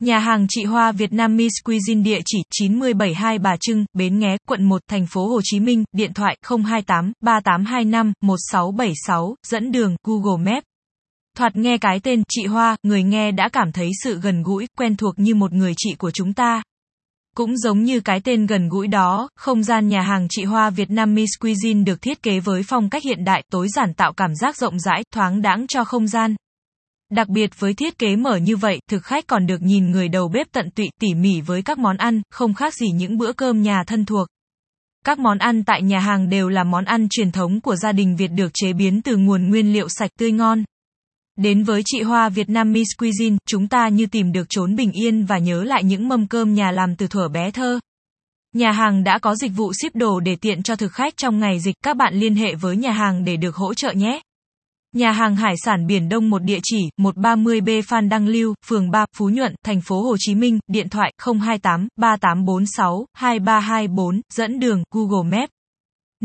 Nhà 0.00 0.18
hàng 0.18 0.46
Chị 0.48 0.64
Hoa 0.64 0.92
Việt 0.92 1.12
Nam 1.12 1.36
Miss 1.36 1.54
Cuisine 1.64 2.02
địa 2.02 2.20
chỉ 2.24 2.38
9072 2.50 3.38
Bà 3.38 3.56
Trưng, 3.60 3.84
Bến 3.92 4.18
Nghé, 4.18 4.36
quận 4.48 4.64
1, 4.64 4.82
thành 4.88 5.06
phố 5.06 5.28
Hồ 5.28 5.40
Chí 5.44 5.60
Minh, 5.60 5.84
điện 5.92 6.12
thoại 6.14 6.36
028 6.42 7.12
3825 7.20 8.12
1676, 8.22 9.34
dẫn 9.46 9.72
đường 9.72 9.96
Google 10.04 10.52
Maps. 10.52 10.64
Thoạt 11.36 11.56
nghe 11.56 11.78
cái 11.78 12.00
tên 12.00 12.22
chị 12.28 12.46
Hoa, 12.46 12.76
người 12.82 13.02
nghe 13.02 13.32
đã 13.32 13.48
cảm 13.52 13.72
thấy 13.72 13.90
sự 14.04 14.20
gần 14.20 14.42
gũi, 14.42 14.66
quen 14.78 14.96
thuộc 14.96 15.18
như 15.18 15.34
một 15.34 15.52
người 15.52 15.72
chị 15.76 15.94
của 15.98 16.10
chúng 16.10 16.32
ta. 16.32 16.62
Cũng 17.36 17.56
giống 17.56 17.82
như 17.82 18.00
cái 18.00 18.20
tên 18.20 18.46
gần 18.46 18.68
gũi 18.68 18.88
đó, 18.88 19.28
không 19.36 19.62
gian 19.62 19.88
nhà 19.88 20.00
hàng 20.00 20.26
chị 20.30 20.44
Hoa 20.44 20.70
Việt 20.70 20.90
Nam 20.90 21.14
Miss 21.14 21.30
Cuisine 21.40 21.84
được 21.84 22.02
thiết 22.02 22.22
kế 22.22 22.40
với 22.40 22.62
phong 22.62 22.90
cách 22.90 23.02
hiện 23.04 23.24
đại, 23.24 23.42
tối 23.50 23.68
giản 23.68 23.94
tạo 23.94 24.12
cảm 24.12 24.34
giác 24.34 24.56
rộng 24.56 24.78
rãi, 24.78 25.02
thoáng 25.14 25.42
đãng 25.42 25.66
cho 25.66 25.84
không 25.84 26.06
gian. 26.06 26.34
Đặc 27.12 27.28
biệt 27.28 27.50
với 27.58 27.74
thiết 27.74 27.98
kế 27.98 28.16
mở 28.16 28.36
như 28.36 28.56
vậy, 28.56 28.78
thực 28.90 29.04
khách 29.04 29.26
còn 29.26 29.46
được 29.46 29.62
nhìn 29.62 29.90
người 29.90 30.08
đầu 30.08 30.28
bếp 30.28 30.46
tận 30.52 30.70
tụy 30.70 30.88
tỉ 31.00 31.14
mỉ 31.14 31.40
với 31.40 31.62
các 31.62 31.78
món 31.78 31.96
ăn, 31.96 32.22
không 32.30 32.54
khác 32.54 32.74
gì 32.74 32.86
những 32.90 33.18
bữa 33.18 33.32
cơm 33.32 33.62
nhà 33.62 33.84
thân 33.86 34.04
thuộc. 34.04 34.28
Các 35.04 35.18
món 35.18 35.38
ăn 35.38 35.64
tại 35.64 35.82
nhà 35.82 36.00
hàng 36.00 36.28
đều 36.28 36.48
là 36.48 36.64
món 36.64 36.84
ăn 36.84 37.08
truyền 37.10 37.32
thống 37.32 37.60
của 37.60 37.76
gia 37.76 37.92
đình 37.92 38.16
Việt 38.16 38.30
được 38.36 38.50
chế 38.54 38.72
biến 38.72 39.02
từ 39.02 39.16
nguồn 39.16 39.48
nguyên 39.48 39.72
liệu 39.72 39.88
sạch 39.88 40.10
tươi 40.18 40.32
ngon. 40.32 40.64
Đến 41.36 41.64
với 41.64 41.82
chị 41.84 42.02
Hoa 42.02 42.28
Việt 42.28 42.48
Nam 42.48 42.72
Miss 42.72 42.88
Cuisine, 42.98 43.36
chúng 43.48 43.68
ta 43.68 43.88
như 43.88 44.06
tìm 44.06 44.32
được 44.32 44.46
chốn 44.48 44.76
bình 44.76 44.92
yên 44.92 45.24
và 45.24 45.38
nhớ 45.38 45.64
lại 45.64 45.84
những 45.84 46.08
mâm 46.08 46.26
cơm 46.26 46.54
nhà 46.54 46.70
làm 46.70 46.96
từ 46.96 47.06
thuở 47.06 47.28
bé 47.28 47.50
thơ. 47.50 47.80
Nhà 48.54 48.70
hàng 48.70 49.04
đã 49.04 49.18
có 49.18 49.34
dịch 49.34 49.52
vụ 49.56 49.72
ship 49.72 49.96
đồ 49.96 50.20
để 50.20 50.36
tiện 50.36 50.62
cho 50.62 50.76
thực 50.76 50.92
khách 50.92 51.16
trong 51.16 51.38
ngày 51.38 51.60
dịch, 51.60 51.74
các 51.84 51.96
bạn 51.96 52.14
liên 52.14 52.34
hệ 52.34 52.54
với 52.54 52.76
nhà 52.76 52.92
hàng 52.92 53.24
để 53.24 53.36
được 53.36 53.56
hỗ 53.56 53.74
trợ 53.74 53.92
nhé. 53.92 54.20
Nhà 54.94 55.12
hàng 55.12 55.36
hải 55.36 55.54
sản 55.64 55.86
Biển 55.86 56.08
Đông 56.08 56.30
một 56.30 56.42
địa 56.42 56.58
chỉ 56.62 56.78
130B 57.00 57.82
Phan 57.82 58.08
Đăng 58.08 58.26
Lưu, 58.26 58.54
phường 58.66 58.90
3, 58.90 59.06
Phú 59.16 59.28
Nhuận, 59.28 59.54
thành 59.64 59.80
phố 59.80 60.02
Hồ 60.02 60.16
Chí 60.18 60.34
Minh, 60.34 60.58
điện 60.66 60.88
thoại 60.88 61.12
028 61.24 61.88
3846 61.96 63.06
2324, 63.14 64.20
dẫn 64.34 64.58
đường 64.58 64.82
Google 64.94 65.38
Maps. 65.38 65.55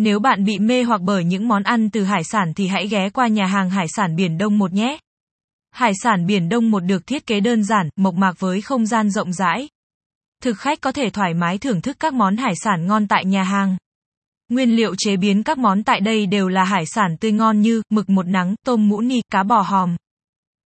Nếu 0.04 0.20
bạn 0.20 0.44
bị 0.44 0.60
mê 0.60 0.84
hoặc 0.84 1.02
bởi 1.02 1.24
những 1.24 1.48
món 1.48 1.64
ăn 1.64 1.90
từ 1.90 2.04
hải 2.04 2.24
sản 2.24 2.54
thì 2.54 2.68
hãy 2.68 2.88
ghé 2.88 3.10
qua 3.10 3.28
nhà 3.28 3.46
hàng 3.46 3.70
hải 3.70 3.86
sản 3.96 4.16
Biển 4.16 4.38
Đông 4.38 4.58
một 4.58 4.74
nhé. 4.74 4.98
Hải 5.72 5.92
sản 6.04 6.26
Biển 6.26 6.50
Đông 6.50 6.72
một 6.72 6.80
được 6.80 7.08
thiết 7.08 7.26
kế 7.26 7.40
đơn 7.40 7.64
giản, 7.64 7.90
mộc 7.96 8.16
mạc 8.16 8.40
với 8.40 8.62
không 8.62 8.86
gian 8.86 9.10
rộng 9.10 9.34
rãi. 9.34 9.70
Thực 10.44 10.58
khách 10.58 10.82
có 10.82 10.92
thể 10.92 11.10
thoải 11.10 11.34
mái 11.34 11.58
thưởng 11.58 11.82
thức 11.82 11.98
các 12.00 12.14
món 12.14 12.38
hải 12.38 12.54
sản 12.56 12.88
ngon 12.88 13.08
tại 13.08 13.26
nhà 13.26 13.44
hàng. 13.44 13.78
Nguyên 14.50 14.76
liệu 14.76 14.96
chế 14.98 15.18
biến 15.18 15.44
các 15.44 15.58
món 15.58 15.84
tại 15.84 16.00
đây 16.00 16.26
đều 16.26 16.48
là 16.48 16.64
hải 16.64 16.86
sản 16.86 17.18
tươi 17.18 17.32
ngon 17.32 17.62
như 17.62 17.82
mực 17.90 18.10
một 18.10 18.28
nắng, 18.28 18.56
tôm 18.66 18.90
mũ 18.90 19.02
ni, 19.02 19.22
cá 19.32 19.44
bò 19.44 19.62
hòm. 19.62 19.96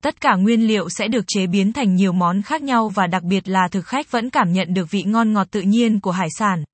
Tất 0.03 0.21
cả 0.21 0.35
nguyên 0.35 0.67
liệu 0.67 0.89
sẽ 0.89 1.09
được 1.09 1.25
chế 1.27 1.47
biến 1.47 1.73
thành 1.73 1.95
nhiều 1.95 2.13
món 2.13 2.43
khác 2.43 2.63
nhau 2.63 2.89
và 2.89 3.07
đặc 3.07 3.23
biệt 3.23 3.49
là 3.49 3.69
thực 3.71 3.87
khách 3.87 4.11
vẫn 4.11 4.31
cảm 4.31 4.53
nhận 4.53 4.75
được 4.75 4.91
vị 4.91 5.03
ngon 5.03 5.33
ngọt 5.33 5.47
tự 5.51 5.61
nhiên 5.61 6.01
của 6.01 6.11
hải 6.11 6.29
sản. 6.39 6.65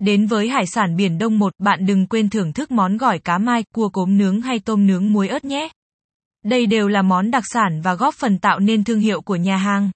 Đến 0.00 0.26
với 0.26 0.48
hải 0.48 0.66
sản 0.66 0.96
Biển 0.96 1.18
Đông 1.18 1.38
1, 1.38 1.52
bạn 1.58 1.86
đừng 1.86 2.06
quên 2.06 2.30
thưởng 2.30 2.52
thức 2.52 2.70
món 2.70 2.96
gỏi 2.96 3.18
cá 3.18 3.38
mai, 3.38 3.64
cua 3.74 3.88
cốm 3.88 4.18
nướng 4.18 4.40
hay 4.40 4.58
tôm 4.58 4.86
nướng 4.86 5.12
muối 5.12 5.28
ớt 5.28 5.44
nhé. 5.44 5.68
Đây 6.44 6.66
đều 6.66 6.88
là 6.88 7.02
món 7.02 7.30
đặc 7.30 7.44
sản 7.46 7.80
và 7.82 7.94
góp 7.94 8.14
phần 8.14 8.38
tạo 8.38 8.58
nên 8.58 8.84
thương 8.84 9.00
hiệu 9.00 9.20
của 9.20 9.36
nhà 9.36 9.56
hàng. 9.56 9.90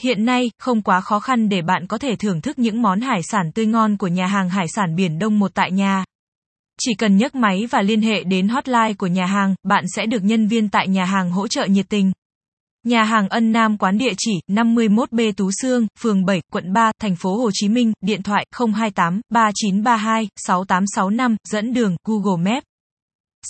Hiện 0.00 0.24
nay, 0.24 0.50
không 0.58 0.82
quá 0.82 1.00
khó 1.00 1.20
khăn 1.20 1.48
để 1.48 1.62
bạn 1.62 1.86
có 1.86 1.98
thể 1.98 2.16
thưởng 2.16 2.40
thức 2.40 2.58
những 2.58 2.82
món 2.82 3.00
hải 3.00 3.20
sản 3.22 3.52
tươi 3.52 3.66
ngon 3.66 3.96
của 3.96 4.06
nhà 4.06 4.26
hàng 4.26 4.48
hải 4.48 4.66
sản 4.68 4.96
Biển 4.96 5.18
Đông 5.18 5.38
một 5.38 5.54
tại 5.54 5.70
nhà. 5.72 6.04
Chỉ 6.80 6.94
cần 6.94 7.16
nhấc 7.16 7.34
máy 7.34 7.66
và 7.70 7.82
liên 7.82 8.00
hệ 8.00 8.24
đến 8.24 8.48
hotline 8.48 8.94
của 8.98 9.06
nhà 9.06 9.26
hàng, 9.26 9.54
bạn 9.62 9.84
sẽ 9.96 10.06
được 10.06 10.24
nhân 10.24 10.48
viên 10.48 10.68
tại 10.68 10.88
nhà 10.88 11.04
hàng 11.04 11.30
hỗ 11.30 11.48
trợ 11.48 11.64
nhiệt 11.64 11.86
tình. 11.88 12.12
Nhà 12.84 13.04
hàng 13.04 13.28
Ân 13.28 13.52
Nam 13.52 13.78
quán 13.78 13.98
địa 13.98 14.12
chỉ 14.18 14.32
51B 14.50 15.32
Tú 15.32 15.50
Sương, 15.62 15.86
phường 16.00 16.24
7, 16.24 16.40
quận 16.52 16.72
3, 16.72 16.92
thành 17.00 17.16
phố 17.16 17.36
Hồ 17.36 17.50
Chí 17.52 17.68
Minh, 17.68 17.92
điện 18.00 18.22
thoại 18.22 18.46
028 18.58 19.20
3932 19.30 20.28
6865, 20.36 21.36
dẫn 21.50 21.72
đường 21.72 21.96
Google 22.04 22.52
Maps. 22.52 22.64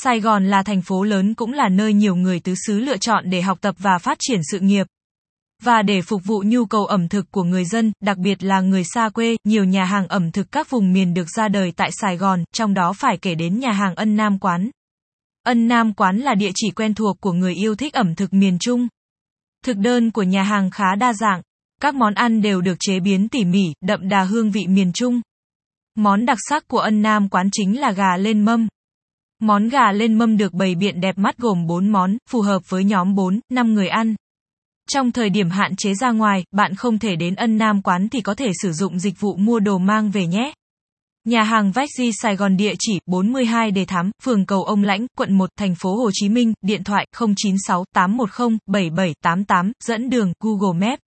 Sài 0.02 0.20
Gòn 0.20 0.44
là 0.44 0.62
thành 0.62 0.82
phố 0.82 1.02
lớn 1.02 1.34
cũng 1.34 1.52
là 1.52 1.68
nơi 1.68 1.92
nhiều 1.92 2.16
người 2.16 2.40
tứ 2.40 2.54
xứ 2.66 2.78
lựa 2.78 2.96
chọn 2.96 3.30
để 3.30 3.42
học 3.42 3.58
tập 3.60 3.74
và 3.78 3.98
phát 3.98 4.16
triển 4.20 4.40
sự 4.50 4.60
nghiệp. 4.60 4.86
Và 5.62 5.82
để 5.82 6.02
phục 6.02 6.22
vụ 6.24 6.42
nhu 6.46 6.66
cầu 6.66 6.86
ẩm 6.86 7.08
thực 7.08 7.30
của 7.30 7.42
người 7.42 7.64
dân, 7.64 7.92
đặc 8.00 8.18
biệt 8.18 8.42
là 8.44 8.60
người 8.60 8.84
xa 8.84 9.08
quê, 9.08 9.36
nhiều 9.44 9.64
nhà 9.64 9.84
hàng 9.84 10.08
ẩm 10.08 10.32
thực 10.32 10.52
các 10.52 10.70
vùng 10.70 10.92
miền 10.92 11.14
được 11.14 11.26
ra 11.36 11.48
đời 11.48 11.72
tại 11.76 11.90
Sài 11.92 12.16
Gòn, 12.16 12.44
trong 12.54 12.74
đó 12.74 12.92
phải 12.92 13.16
kể 13.22 13.34
đến 13.34 13.58
nhà 13.58 13.72
hàng 13.72 13.94
Ân 13.94 14.16
Nam 14.16 14.38
Quán. 14.38 14.70
Ân 15.42 15.68
Nam 15.68 15.94
Quán 15.94 16.18
là 16.18 16.34
địa 16.34 16.50
chỉ 16.54 16.70
quen 16.70 16.94
thuộc 16.94 17.20
của 17.20 17.32
người 17.32 17.54
yêu 17.54 17.74
thích 17.74 17.92
ẩm 17.92 18.14
thực 18.14 18.32
miền 18.32 18.58
Trung. 18.60 18.88
Thực 19.64 19.76
đơn 19.76 20.10
của 20.10 20.22
nhà 20.22 20.42
hàng 20.42 20.70
khá 20.70 20.94
đa 20.94 21.12
dạng. 21.12 21.42
Các 21.80 21.94
món 21.94 22.14
ăn 22.14 22.42
đều 22.42 22.60
được 22.60 22.76
chế 22.80 23.00
biến 23.00 23.28
tỉ 23.28 23.44
mỉ, 23.44 23.64
đậm 23.80 24.08
đà 24.08 24.22
hương 24.22 24.50
vị 24.50 24.66
miền 24.66 24.92
Trung. 24.92 25.20
Món 25.94 26.26
đặc 26.26 26.38
sắc 26.48 26.68
của 26.68 26.78
Ân 26.78 27.02
Nam 27.02 27.28
Quán 27.28 27.48
chính 27.52 27.80
là 27.80 27.92
gà 27.92 28.16
lên 28.16 28.44
mâm. 28.44 28.68
Món 29.40 29.68
gà 29.68 29.92
lên 29.92 30.14
mâm 30.14 30.36
được 30.36 30.54
bày 30.54 30.74
biện 30.74 31.00
đẹp 31.00 31.18
mắt 31.18 31.38
gồm 31.38 31.66
4 31.66 31.88
món, 31.88 32.16
phù 32.30 32.40
hợp 32.40 32.62
với 32.68 32.84
nhóm 32.84 33.14
4, 33.14 33.40
5 33.48 33.74
người 33.74 33.88
ăn. 33.88 34.14
Trong 34.90 35.12
thời 35.12 35.30
điểm 35.30 35.50
hạn 35.50 35.76
chế 35.76 35.94
ra 35.94 36.10
ngoài, 36.10 36.44
bạn 36.52 36.74
không 36.74 36.98
thể 36.98 37.16
đến 37.16 37.34
ân 37.34 37.58
nam 37.58 37.82
quán 37.82 38.08
thì 38.08 38.20
có 38.20 38.34
thể 38.34 38.50
sử 38.62 38.72
dụng 38.72 38.98
dịch 38.98 39.20
vụ 39.20 39.36
mua 39.36 39.60
đồ 39.60 39.78
mang 39.78 40.10
về 40.10 40.26
nhé. 40.26 40.52
Nhà 41.24 41.42
hàng 41.42 41.72
Vexy 41.72 42.10
Sài 42.22 42.36
Gòn 42.36 42.56
địa 42.56 42.74
chỉ 42.78 42.98
42 43.06 43.70
Đề 43.70 43.84
Thám, 43.84 44.10
phường 44.22 44.46
Cầu 44.46 44.64
Ông 44.64 44.82
Lãnh, 44.82 45.06
quận 45.18 45.38
1, 45.38 45.50
thành 45.58 45.74
phố 45.74 45.96
Hồ 45.96 46.10
Chí 46.12 46.28
Minh, 46.28 46.52
điện 46.62 46.84
thoại 46.84 47.06
096 47.36 47.84
810 47.94 48.58
7788, 48.66 49.72
dẫn 49.84 50.10
đường 50.10 50.32
Google 50.40 50.88
Maps. 50.88 51.00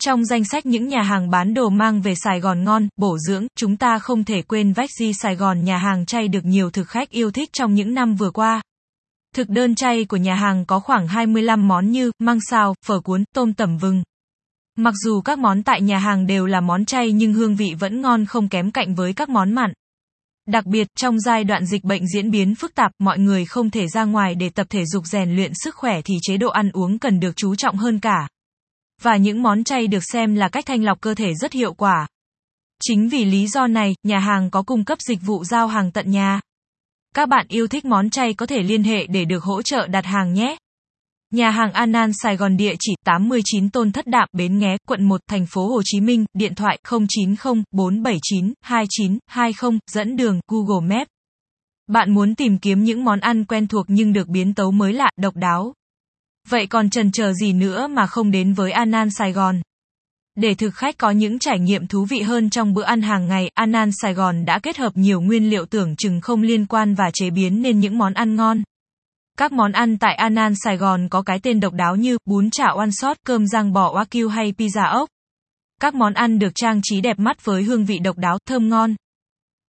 Trong 0.00 0.24
danh 0.24 0.44
sách 0.44 0.66
những 0.66 0.88
nhà 0.88 1.02
hàng 1.02 1.30
bán 1.30 1.54
đồ 1.54 1.68
mang 1.68 2.02
về 2.02 2.14
Sài 2.14 2.40
Gòn 2.40 2.64
ngon, 2.64 2.88
bổ 2.96 3.18
dưỡng, 3.18 3.46
chúng 3.56 3.76
ta 3.76 3.98
không 3.98 4.24
thể 4.24 4.42
quên 4.42 4.72
Vexy 4.72 5.12
Sài 5.12 5.36
Gòn 5.36 5.64
nhà 5.64 5.78
hàng 5.78 6.06
chay 6.06 6.28
được 6.28 6.44
nhiều 6.44 6.70
thực 6.70 6.88
khách 6.88 7.10
yêu 7.10 7.30
thích 7.30 7.48
trong 7.52 7.74
những 7.74 7.94
năm 7.94 8.14
vừa 8.14 8.30
qua. 8.30 8.62
Thực 9.34 9.48
đơn 9.48 9.74
chay 9.74 10.04
của 10.04 10.16
nhà 10.16 10.34
hàng 10.34 10.64
có 10.66 10.80
khoảng 10.80 11.08
25 11.08 11.68
món 11.68 11.90
như 11.90 12.12
măng 12.18 12.38
xào, 12.50 12.74
phở 12.86 13.00
cuốn, 13.00 13.24
tôm 13.34 13.54
tẩm 13.54 13.78
vừng. 13.78 14.02
Mặc 14.76 14.94
dù 15.04 15.20
các 15.20 15.38
món 15.38 15.62
tại 15.62 15.80
nhà 15.82 15.98
hàng 15.98 16.26
đều 16.26 16.46
là 16.46 16.60
món 16.60 16.84
chay 16.84 17.12
nhưng 17.12 17.32
hương 17.32 17.56
vị 17.56 17.74
vẫn 17.78 18.00
ngon 18.00 18.26
không 18.26 18.48
kém 18.48 18.70
cạnh 18.70 18.94
với 18.94 19.12
các 19.12 19.28
món 19.28 19.52
mặn. 19.52 19.72
Đặc 20.48 20.66
biệt, 20.66 20.88
trong 20.96 21.20
giai 21.20 21.44
đoạn 21.44 21.66
dịch 21.66 21.84
bệnh 21.84 22.06
diễn 22.06 22.30
biến 22.30 22.54
phức 22.54 22.74
tạp, 22.74 22.92
mọi 22.98 23.18
người 23.18 23.44
không 23.44 23.70
thể 23.70 23.86
ra 23.88 24.04
ngoài 24.04 24.34
để 24.34 24.50
tập 24.50 24.66
thể 24.70 24.84
dục 24.86 25.06
rèn 25.06 25.36
luyện 25.36 25.52
sức 25.54 25.74
khỏe 25.74 26.02
thì 26.02 26.14
chế 26.22 26.36
độ 26.36 26.48
ăn 26.48 26.70
uống 26.70 26.98
cần 26.98 27.20
được 27.20 27.36
chú 27.36 27.54
trọng 27.54 27.76
hơn 27.76 28.00
cả. 28.00 28.28
Và 29.02 29.16
những 29.16 29.42
món 29.42 29.64
chay 29.64 29.86
được 29.86 30.04
xem 30.12 30.34
là 30.34 30.48
cách 30.48 30.66
thanh 30.66 30.84
lọc 30.84 31.00
cơ 31.00 31.14
thể 31.14 31.34
rất 31.34 31.52
hiệu 31.52 31.74
quả. 31.74 32.06
Chính 32.82 33.08
vì 33.08 33.24
lý 33.24 33.46
do 33.46 33.66
này, 33.66 33.94
nhà 34.02 34.18
hàng 34.18 34.50
có 34.50 34.62
cung 34.62 34.84
cấp 34.84 34.98
dịch 35.08 35.18
vụ 35.22 35.44
giao 35.44 35.66
hàng 35.66 35.92
tận 35.92 36.10
nhà. 36.10 36.40
Các 37.14 37.28
bạn 37.28 37.46
yêu 37.48 37.66
thích 37.68 37.84
món 37.84 38.10
chay 38.10 38.34
có 38.34 38.46
thể 38.46 38.62
liên 38.62 38.82
hệ 38.82 39.06
để 39.06 39.24
được 39.24 39.44
hỗ 39.44 39.62
trợ 39.62 39.86
đặt 39.86 40.04
hàng 40.04 40.34
nhé. 40.34 40.56
Nhà 41.34 41.50
hàng 41.50 41.72
Anan 41.72 42.10
Sài 42.12 42.36
Gòn 42.36 42.56
địa 42.56 42.74
chỉ 42.80 42.94
89 43.04 43.70
Tôn 43.70 43.92
Thất 43.92 44.06
Đạm, 44.06 44.28
Bến 44.32 44.58
Nghé, 44.58 44.76
quận 44.88 45.08
1, 45.08 45.20
thành 45.28 45.46
phố 45.46 45.68
Hồ 45.68 45.82
Chí 45.84 46.00
Minh, 46.00 46.24
điện 46.34 46.54
thoại 46.54 46.78
090 46.90 47.62
479 47.72 48.52
2920, 48.60 49.78
dẫn 49.90 50.16
đường 50.16 50.40
Google 50.48 50.96
Maps. 50.96 51.08
Bạn 51.86 52.14
muốn 52.14 52.34
tìm 52.34 52.58
kiếm 52.58 52.84
những 52.84 53.04
món 53.04 53.20
ăn 53.20 53.44
quen 53.44 53.66
thuộc 53.66 53.86
nhưng 53.88 54.12
được 54.12 54.28
biến 54.28 54.54
tấu 54.54 54.70
mới 54.70 54.92
lạ, 54.92 55.10
độc 55.16 55.36
đáo. 55.36 55.72
Vậy 56.48 56.66
còn 56.66 56.90
trần 56.90 57.12
chờ 57.12 57.32
gì 57.32 57.52
nữa 57.52 57.86
mà 57.86 58.06
không 58.06 58.30
đến 58.30 58.52
với 58.52 58.72
Anan 58.72 59.08
Sài 59.10 59.32
Gòn? 59.32 59.62
Để 60.34 60.54
thực 60.54 60.74
khách 60.74 60.98
có 60.98 61.10
những 61.10 61.38
trải 61.38 61.58
nghiệm 61.58 61.86
thú 61.86 62.04
vị 62.04 62.20
hơn 62.20 62.50
trong 62.50 62.74
bữa 62.74 62.84
ăn 62.84 63.02
hàng 63.02 63.28
ngày, 63.28 63.50
Anan 63.54 63.90
Sài 63.92 64.14
Gòn 64.14 64.44
đã 64.44 64.58
kết 64.58 64.76
hợp 64.76 64.92
nhiều 64.94 65.20
nguyên 65.20 65.50
liệu 65.50 65.66
tưởng 65.66 65.96
chừng 65.96 66.20
không 66.20 66.42
liên 66.42 66.66
quan 66.66 66.94
và 66.94 67.10
chế 67.14 67.30
biến 67.30 67.62
nên 67.62 67.80
những 67.80 67.98
món 67.98 68.14
ăn 68.14 68.36
ngon. 68.36 68.62
Các 69.38 69.52
món 69.52 69.72
ăn 69.72 69.98
tại 69.98 70.14
Anan 70.14 70.52
Sài 70.64 70.76
Gòn 70.76 71.08
có 71.08 71.22
cái 71.22 71.38
tên 71.42 71.60
độc 71.60 71.72
đáo 71.72 71.96
như 71.96 72.18
bún 72.24 72.50
chả 72.50 72.72
oan 72.76 72.92
sót, 72.92 73.16
cơm 73.26 73.46
rang 73.46 73.72
bò 73.72 73.94
wagyu 73.94 74.28
hay 74.28 74.52
pizza 74.58 74.90
ốc. 74.90 75.08
Các 75.80 75.94
món 75.94 76.14
ăn 76.14 76.38
được 76.38 76.52
trang 76.54 76.80
trí 76.82 77.00
đẹp 77.00 77.18
mắt 77.18 77.44
với 77.44 77.62
hương 77.62 77.84
vị 77.84 77.98
độc 77.98 78.18
đáo, 78.18 78.38
thơm 78.46 78.68
ngon. 78.68 78.94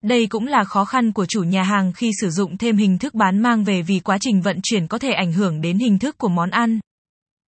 Đây 0.02 0.26
cũng 0.26 0.46
là 0.46 0.64
khó 0.64 0.84
khăn 0.84 1.12
của 1.12 1.26
chủ 1.26 1.42
nhà 1.42 1.62
hàng 1.62 1.92
khi 1.92 2.10
sử 2.20 2.30
dụng 2.30 2.58
thêm 2.58 2.76
hình 2.76 2.98
thức 2.98 3.14
bán 3.14 3.38
mang 3.38 3.64
về 3.64 3.82
vì 3.82 4.00
quá 4.00 4.18
trình 4.20 4.40
vận 4.40 4.60
chuyển 4.62 4.86
có 4.86 4.98
thể 4.98 5.12
ảnh 5.12 5.32
hưởng 5.32 5.60
đến 5.60 5.78
hình 5.78 5.98
thức 5.98 6.18
của 6.18 6.28
món 6.28 6.50
ăn. 6.50 6.80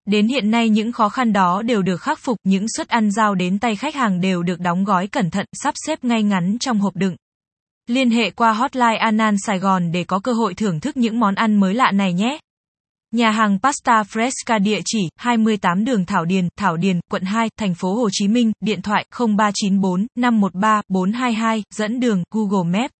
Đến 0.07 0.29
hiện 0.29 0.51
nay 0.51 0.69
những 0.69 0.93
khó 0.93 1.09
khăn 1.09 1.33
đó 1.33 1.63
đều 1.63 1.83
được 1.83 2.01
khắc 2.01 2.19
phục, 2.19 2.37
những 2.45 2.67
suất 2.77 2.89
ăn 2.89 3.11
giao 3.11 3.35
đến 3.35 3.59
tay 3.59 3.77
khách 3.77 3.95
hàng 3.95 4.21
đều 4.21 4.43
được 4.43 4.61
đóng 4.61 4.85
gói 4.85 5.07
cẩn 5.07 5.31
thận, 5.31 5.47
sắp 5.53 5.75
xếp 5.87 6.05
ngay 6.05 6.23
ngắn 6.23 6.57
trong 6.61 6.79
hộp 6.79 6.97
đựng. 6.97 7.17
Liên 7.88 8.11
hệ 8.11 8.30
qua 8.30 8.52
hotline 8.52 8.97
Anan 8.97 9.35
Sài 9.47 9.59
Gòn 9.59 9.92
để 9.92 10.04
có 10.04 10.18
cơ 10.18 10.33
hội 10.33 10.54
thưởng 10.54 10.80
thức 10.80 10.97
những 10.97 11.21
món 11.21 11.35
ăn 11.35 11.61
mới 11.61 11.75
lạ 11.75 11.90
này 11.90 12.12
nhé. 12.12 12.38
Nhà 13.12 13.30
hàng 13.30 13.59
Pasta 13.62 14.02
Fresca 14.02 14.62
địa 14.62 14.80
chỉ 14.85 15.09
28 15.16 15.85
đường 15.85 16.07
Thảo 16.07 16.25
Điền, 16.25 16.49
Thảo 16.57 16.76
Điền, 16.76 17.00
quận 17.11 17.23
2, 17.23 17.49
thành 17.59 17.75
phố 17.75 17.95
Hồ 17.95 18.09
Chí 18.12 18.28
Minh, 18.28 18.52
điện 18.61 18.83
thoại 18.83 19.07
0394 19.18 20.07
513 20.16 20.83
422, 20.88 21.62
dẫn 21.75 22.00
đường 22.00 22.23
Google 22.30 22.78
Maps. 22.78 22.98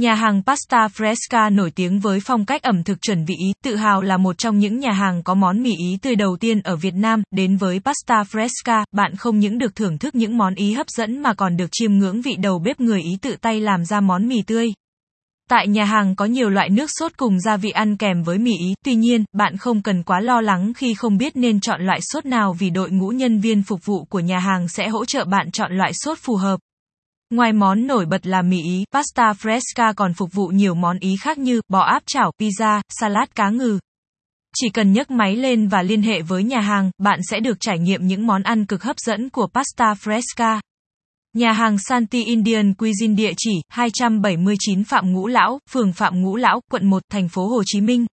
Nhà 0.00 0.14
hàng 0.14 0.42
Pasta 0.46 0.88
Fresca 0.96 1.54
nổi 1.54 1.70
tiếng 1.70 2.00
với 2.00 2.20
phong 2.20 2.44
cách 2.44 2.62
ẩm 2.62 2.82
thực 2.82 3.02
chuẩn 3.02 3.24
vị 3.24 3.34
Ý, 3.38 3.52
tự 3.64 3.76
hào 3.76 4.02
là 4.02 4.16
một 4.16 4.38
trong 4.38 4.58
những 4.58 4.78
nhà 4.78 4.92
hàng 4.92 5.22
có 5.22 5.34
món 5.34 5.62
mì 5.62 5.70
Ý 5.70 5.98
tươi 6.02 6.16
đầu 6.16 6.36
tiên 6.40 6.60
ở 6.60 6.76
Việt 6.76 6.94
Nam. 6.94 7.22
Đến 7.30 7.56
với 7.56 7.80
Pasta 7.80 8.22
Fresca, 8.22 8.84
bạn 8.92 9.16
không 9.16 9.38
những 9.38 9.58
được 9.58 9.74
thưởng 9.74 9.98
thức 9.98 10.14
những 10.14 10.38
món 10.38 10.54
Ý 10.54 10.72
hấp 10.72 10.88
dẫn 10.90 11.22
mà 11.22 11.34
còn 11.34 11.56
được 11.56 11.66
chiêm 11.72 11.92
ngưỡng 11.92 12.22
vị 12.22 12.36
đầu 12.36 12.58
bếp 12.58 12.80
người 12.80 13.00
Ý 13.02 13.16
tự 13.22 13.36
tay 13.40 13.60
làm 13.60 13.84
ra 13.84 14.00
món 14.00 14.28
mì 14.28 14.42
tươi. 14.46 14.68
Tại 15.50 15.68
nhà 15.68 15.84
hàng 15.84 16.16
có 16.16 16.24
nhiều 16.24 16.50
loại 16.50 16.68
nước 16.68 16.90
sốt 16.98 17.12
cùng 17.16 17.40
gia 17.40 17.56
vị 17.56 17.70
ăn 17.70 17.96
kèm 17.96 18.22
với 18.22 18.38
mì 18.38 18.52
Ý, 18.58 18.74
tuy 18.84 18.94
nhiên, 18.94 19.24
bạn 19.32 19.56
không 19.56 19.82
cần 19.82 20.02
quá 20.02 20.20
lo 20.20 20.40
lắng 20.40 20.72
khi 20.76 20.94
không 20.94 21.16
biết 21.16 21.36
nên 21.36 21.60
chọn 21.60 21.82
loại 21.82 22.00
sốt 22.02 22.26
nào 22.26 22.52
vì 22.58 22.70
đội 22.70 22.90
ngũ 22.90 23.08
nhân 23.08 23.40
viên 23.40 23.62
phục 23.62 23.80
vụ 23.84 24.04
của 24.04 24.20
nhà 24.20 24.38
hàng 24.38 24.68
sẽ 24.68 24.88
hỗ 24.88 25.04
trợ 25.04 25.24
bạn 25.24 25.50
chọn 25.50 25.72
loại 25.72 25.92
sốt 25.94 26.18
phù 26.18 26.36
hợp. 26.36 26.60
Ngoài 27.30 27.52
món 27.52 27.86
nổi 27.86 28.06
bật 28.06 28.26
là 28.26 28.42
mì 28.42 28.62
Ý, 28.62 28.84
pasta 28.92 29.32
fresca 29.32 29.94
còn 29.96 30.14
phục 30.14 30.32
vụ 30.32 30.46
nhiều 30.46 30.74
món 30.74 30.98
Ý 30.98 31.16
khác 31.20 31.38
như 31.38 31.60
bò 31.68 31.80
áp 31.80 32.02
chảo, 32.06 32.32
pizza, 32.38 32.80
salad 32.88 33.28
cá 33.34 33.50
ngừ. 33.50 33.78
Chỉ 34.56 34.68
cần 34.68 34.92
nhấc 34.92 35.10
máy 35.10 35.36
lên 35.36 35.68
và 35.68 35.82
liên 35.82 36.02
hệ 36.02 36.22
với 36.22 36.44
nhà 36.44 36.60
hàng, 36.60 36.90
bạn 36.98 37.18
sẽ 37.30 37.40
được 37.40 37.56
trải 37.60 37.78
nghiệm 37.78 38.06
những 38.06 38.26
món 38.26 38.42
ăn 38.42 38.66
cực 38.66 38.82
hấp 38.82 38.96
dẫn 38.98 39.30
của 39.30 39.46
pasta 39.46 39.92
fresca. 39.92 40.60
Nhà 41.34 41.52
hàng 41.52 41.78
Santi 41.78 42.24
Indian 42.24 42.74
Cuisine 42.74 43.14
địa 43.14 43.32
chỉ 43.36 43.52
279 43.68 44.84
Phạm 44.84 45.12
Ngũ 45.12 45.26
Lão, 45.26 45.58
phường 45.70 45.92
Phạm 45.92 46.22
Ngũ 46.22 46.36
Lão, 46.36 46.60
quận 46.70 46.86
1, 46.86 47.02
thành 47.10 47.28
phố 47.28 47.48
Hồ 47.48 47.62
Chí 47.66 47.80
Minh. 47.80 48.06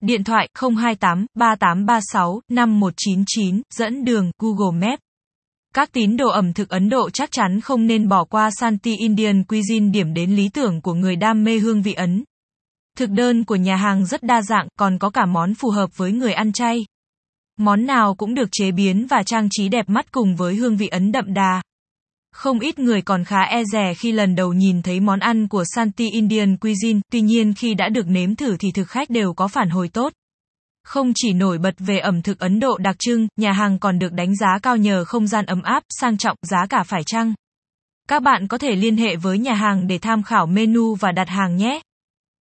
Điện 0.00 0.24
thoại 0.24 0.48
028 0.60 1.26
3836 1.34 2.40
5199, 2.50 3.62
dẫn 3.74 4.04
đường 4.04 4.30
Google 4.38 4.88
Maps. 4.88 5.03
Các 5.74 5.92
tín 5.92 6.16
đồ 6.16 6.28
ẩm 6.28 6.52
thực 6.52 6.68
Ấn 6.68 6.88
Độ 6.88 7.10
chắc 7.10 7.30
chắn 7.32 7.60
không 7.60 7.86
nên 7.86 8.08
bỏ 8.08 8.24
qua 8.24 8.50
Santi 8.60 8.96
Indian 8.96 9.44
Cuisine 9.44 9.90
điểm 9.90 10.14
đến 10.14 10.36
lý 10.36 10.48
tưởng 10.48 10.80
của 10.80 10.94
người 10.94 11.16
đam 11.16 11.44
mê 11.44 11.58
hương 11.58 11.82
vị 11.82 11.92
Ấn. 11.92 12.24
Thực 12.98 13.10
đơn 13.10 13.44
của 13.44 13.56
nhà 13.56 13.76
hàng 13.76 14.06
rất 14.06 14.22
đa 14.22 14.42
dạng, 14.42 14.68
còn 14.78 14.98
có 14.98 15.10
cả 15.10 15.26
món 15.26 15.54
phù 15.54 15.70
hợp 15.70 15.90
với 15.96 16.12
người 16.12 16.32
ăn 16.32 16.52
chay. 16.52 16.78
Món 17.58 17.86
nào 17.86 18.14
cũng 18.14 18.34
được 18.34 18.48
chế 18.52 18.70
biến 18.70 19.06
và 19.06 19.22
trang 19.22 19.48
trí 19.50 19.68
đẹp 19.68 19.88
mắt 19.88 20.12
cùng 20.12 20.36
với 20.36 20.54
hương 20.54 20.76
vị 20.76 20.86
Ấn 20.86 21.12
đậm 21.12 21.34
đà. 21.34 21.62
Không 22.32 22.58
ít 22.58 22.78
người 22.78 23.02
còn 23.02 23.24
khá 23.24 23.42
e 23.42 23.64
rè 23.72 23.94
khi 23.94 24.12
lần 24.12 24.34
đầu 24.34 24.52
nhìn 24.52 24.82
thấy 24.82 25.00
món 25.00 25.18
ăn 25.18 25.48
của 25.48 25.64
Santi 25.74 26.10
Indian 26.10 26.56
Cuisine, 26.56 27.00
tuy 27.12 27.20
nhiên 27.20 27.54
khi 27.54 27.74
đã 27.74 27.88
được 27.88 28.06
nếm 28.08 28.36
thử 28.36 28.56
thì 28.56 28.72
thực 28.72 28.88
khách 28.88 29.10
đều 29.10 29.34
có 29.34 29.48
phản 29.48 29.70
hồi 29.70 29.88
tốt. 29.88 30.12
Không 30.84 31.12
chỉ 31.14 31.32
nổi 31.32 31.58
bật 31.58 31.74
về 31.78 31.98
ẩm 31.98 32.22
thực 32.22 32.38
Ấn 32.38 32.60
Độ 32.60 32.78
đặc 32.78 32.96
trưng, 32.98 33.28
nhà 33.36 33.52
hàng 33.52 33.78
còn 33.78 33.98
được 33.98 34.12
đánh 34.12 34.36
giá 34.36 34.58
cao 34.62 34.76
nhờ 34.76 35.04
không 35.04 35.26
gian 35.26 35.46
ấm 35.46 35.62
áp, 35.62 35.82
sang 35.88 36.16
trọng, 36.16 36.36
giá 36.42 36.66
cả 36.66 36.82
phải 36.82 37.02
chăng. 37.06 37.34
Các 38.08 38.22
bạn 38.22 38.48
có 38.48 38.58
thể 38.58 38.74
liên 38.74 38.96
hệ 38.96 39.16
với 39.16 39.38
nhà 39.38 39.54
hàng 39.54 39.86
để 39.86 39.98
tham 39.98 40.22
khảo 40.22 40.46
menu 40.46 40.94
và 40.94 41.12
đặt 41.12 41.28
hàng 41.28 41.56
nhé. 41.56 41.80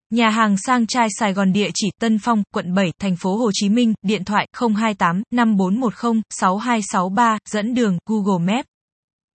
Nhà 0.09 0.29
hàng 0.29 0.57
sang 0.57 0.87
trai 0.87 1.07
Sài 1.19 1.33
Gòn 1.33 1.53
địa 1.53 1.69
chỉ 1.73 1.89
Tân 1.99 2.19
Phong, 2.19 2.43
quận 2.53 2.73
7, 2.73 2.91
thành 2.99 3.15
phố 3.15 3.37
Hồ 3.37 3.51
Chí 3.53 3.69
Minh, 3.69 3.93
điện 4.01 4.23
thoại 4.23 4.47
028 4.59 5.23
5410 5.31 6.21
6263, 6.29 7.37
dẫn 7.49 7.73
đường 7.73 7.97
Google 8.09 8.53
Maps. 8.53 8.67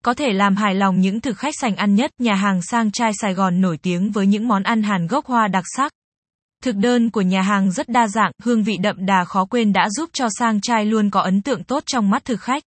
Có 0.05 0.15
thể 0.15 0.33
làm 0.33 0.57
hài 0.57 0.75
lòng 0.75 1.01
những 1.01 1.21
thực 1.21 1.39
khách 1.39 1.55
sành 1.61 1.77
ăn 1.77 1.95
nhất, 1.95 2.11
nhà 2.19 2.35
hàng 2.35 2.63
sang 2.63 2.91
trai 2.91 3.11
Sài 3.21 3.35
Gòn 3.35 3.61
nổi 3.61 3.79
tiếng 3.83 4.11
với 4.11 4.27
những 4.27 4.49
món 4.49 4.63
ăn 4.63 4.83
Hàn 4.83 5.07
gốc 5.07 5.27
hoa 5.27 5.49
đặc 5.49 5.65
sắc. 5.77 5.93
Thực 6.67 6.77
đơn 6.77 7.11
của 7.11 7.21
nhà 7.21 7.43
hàng 7.43 7.71
rất 7.71 7.89
đa 7.89 8.09
dạng, 8.09 8.33
hương 8.43 8.63
vị 8.63 8.77
đậm 8.83 9.07
đà 9.07 9.25
khó 9.25 9.45
quên 9.45 9.73
đã 9.73 9.89
giúp 9.91 10.11
cho 10.13 10.29
sang 10.39 10.61
trai 10.61 10.85
luôn 10.85 11.11
có 11.11 11.21
ấn 11.21 11.43
tượng 11.43 11.65
tốt 11.65 11.83
trong 11.87 12.11
mắt 12.11 12.25
thực 12.25 12.41
khách. 12.41 12.63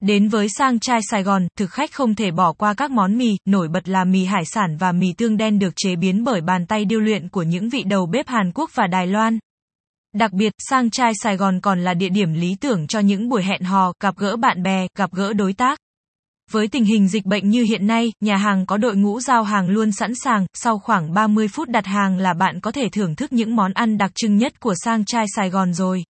Đến 0.00 0.28
với 0.28 0.48
sang 0.48 0.80
trai 0.80 1.00
Sài 1.10 1.22
Gòn, 1.22 1.46
thực 1.58 1.70
khách 1.70 1.92
không 1.92 2.14
thể 2.14 2.30
bỏ 2.30 2.52
qua 2.52 2.74
các 2.74 2.90
món 2.90 3.18
mì, 3.18 3.36
nổi 3.44 3.68
bật 3.68 3.88
là 3.88 4.04
mì 4.04 4.24
hải 4.24 4.44
sản 4.44 4.76
và 4.76 4.92
mì 4.92 5.06
tương 5.18 5.36
đen 5.36 5.58
được 5.58 5.72
chế 5.76 5.96
biến 5.96 6.24
bởi 6.24 6.40
bàn 6.40 6.66
tay 6.66 6.84
điêu 6.84 7.00
luyện 7.00 7.28
của 7.28 7.42
những 7.42 7.68
vị 7.68 7.82
đầu 7.86 8.06
bếp 8.06 8.28
Hàn 8.28 8.52
Quốc 8.54 8.70
và 8.74 8.86
Đài 8.86 9.06
Loan. 9.06 9.38
Đặc 10.14 10.32
biệt, 10.32 10.52
sang 10.58 10.90
trai 10.90 11.12
Sài 11.22 11.36
Gòn 11.36 11.60
còn 11.60 11.80
là 11.80 11.94
địa 11.94 12.08
điểm 12.08 12.32
lý 12.32 12.56
tưởng 12.60 12.86
cho 12.86 13.00
những 13.00 13.28
buổi 13.28 13.42
hẹn 13.42 13.62
hò, 13.62 13.92
gặp 14.00 14.16
gỡ 14.16 14.36
bạn 14.36 14.62
bè, 14.62 14.86
gặp 14.96 15.12
gỡ 15.12 15.32
đối 15.32 15.52
tác. 15.52 15.78
Với 16.50 16.68
tình 16.68 16.84
hình 16.84 17.08
dịch 17.08 17.24
bệnh 17.24 17.50
như 17.50 17.62
hiện 17.62 17.86
nay, 17.86 18.12
nhà 18.20 18.36
hàng 18.36 18.66
có 18.66 18.76
đội 18.76 18.96
ngũ 18.96 19.20
giao 19.20 19.42
hàng 19.42 19.68
luôn 19.68 19.92
sẵn 19.92 20.12
sàng, 20.14 20.46
sau 20.54 20.78
khoảng 20.78 21.14
30 21.14 21.48
phút 21.48 21.68
đặt 21.68 21.86
hàng 21.86 22.16
là 22.16 22.34
bạn 22.34 22.60
có 22.60 22.70
thể 22.72 22.88
thưởng 22.92 23.14
thức 23.14 23.32
những 23.32 23.56
món 23.56 23.72
ăn 23.72 23.98
đặc 23.98 24.10
trưng 24.14 24.36
nhất 24.36 24.60
của 24.60 24.74
sang 24.84 25.04
trai 25.04 25.26
Sài 25.36 25.50
Gòn 25.50 25.74
rồi. 25.74 26.04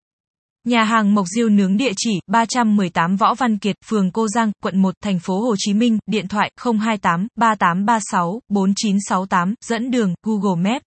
Nhà 0.65 0.85
hàng 0.85 1.15
Mộc 1.15 1.27
Diêu 1.37 1.49
nướng 1.49 1.77
địa 1.77 1.93
chỉ 1.97 2.21
318 2.27 3.17
Võ 3.17 3.35
Văn 3.35 3.59
Kiệt, 3.59 3.77
phường 3.87 4.11
Cô 4.11 4.29
Giang, 4.29 4.53
quận 4.63 4.83
1, 4.83 4.95
thành 5.03 5.19
phố 5.19 5.41
Hồ 5.41 5.55
Chí 5.59 5.75
Minh, 5.75 5.99
điện 6.07 6.29
thoại 6.29 6.51
028 6.61 7.27
3836 7.37 8.41
4968, 8.49 9.55
dẫn 9.65 9.91
đường 9.91 10.15
Google 10.23 10.71
Maps. 10.71 10.85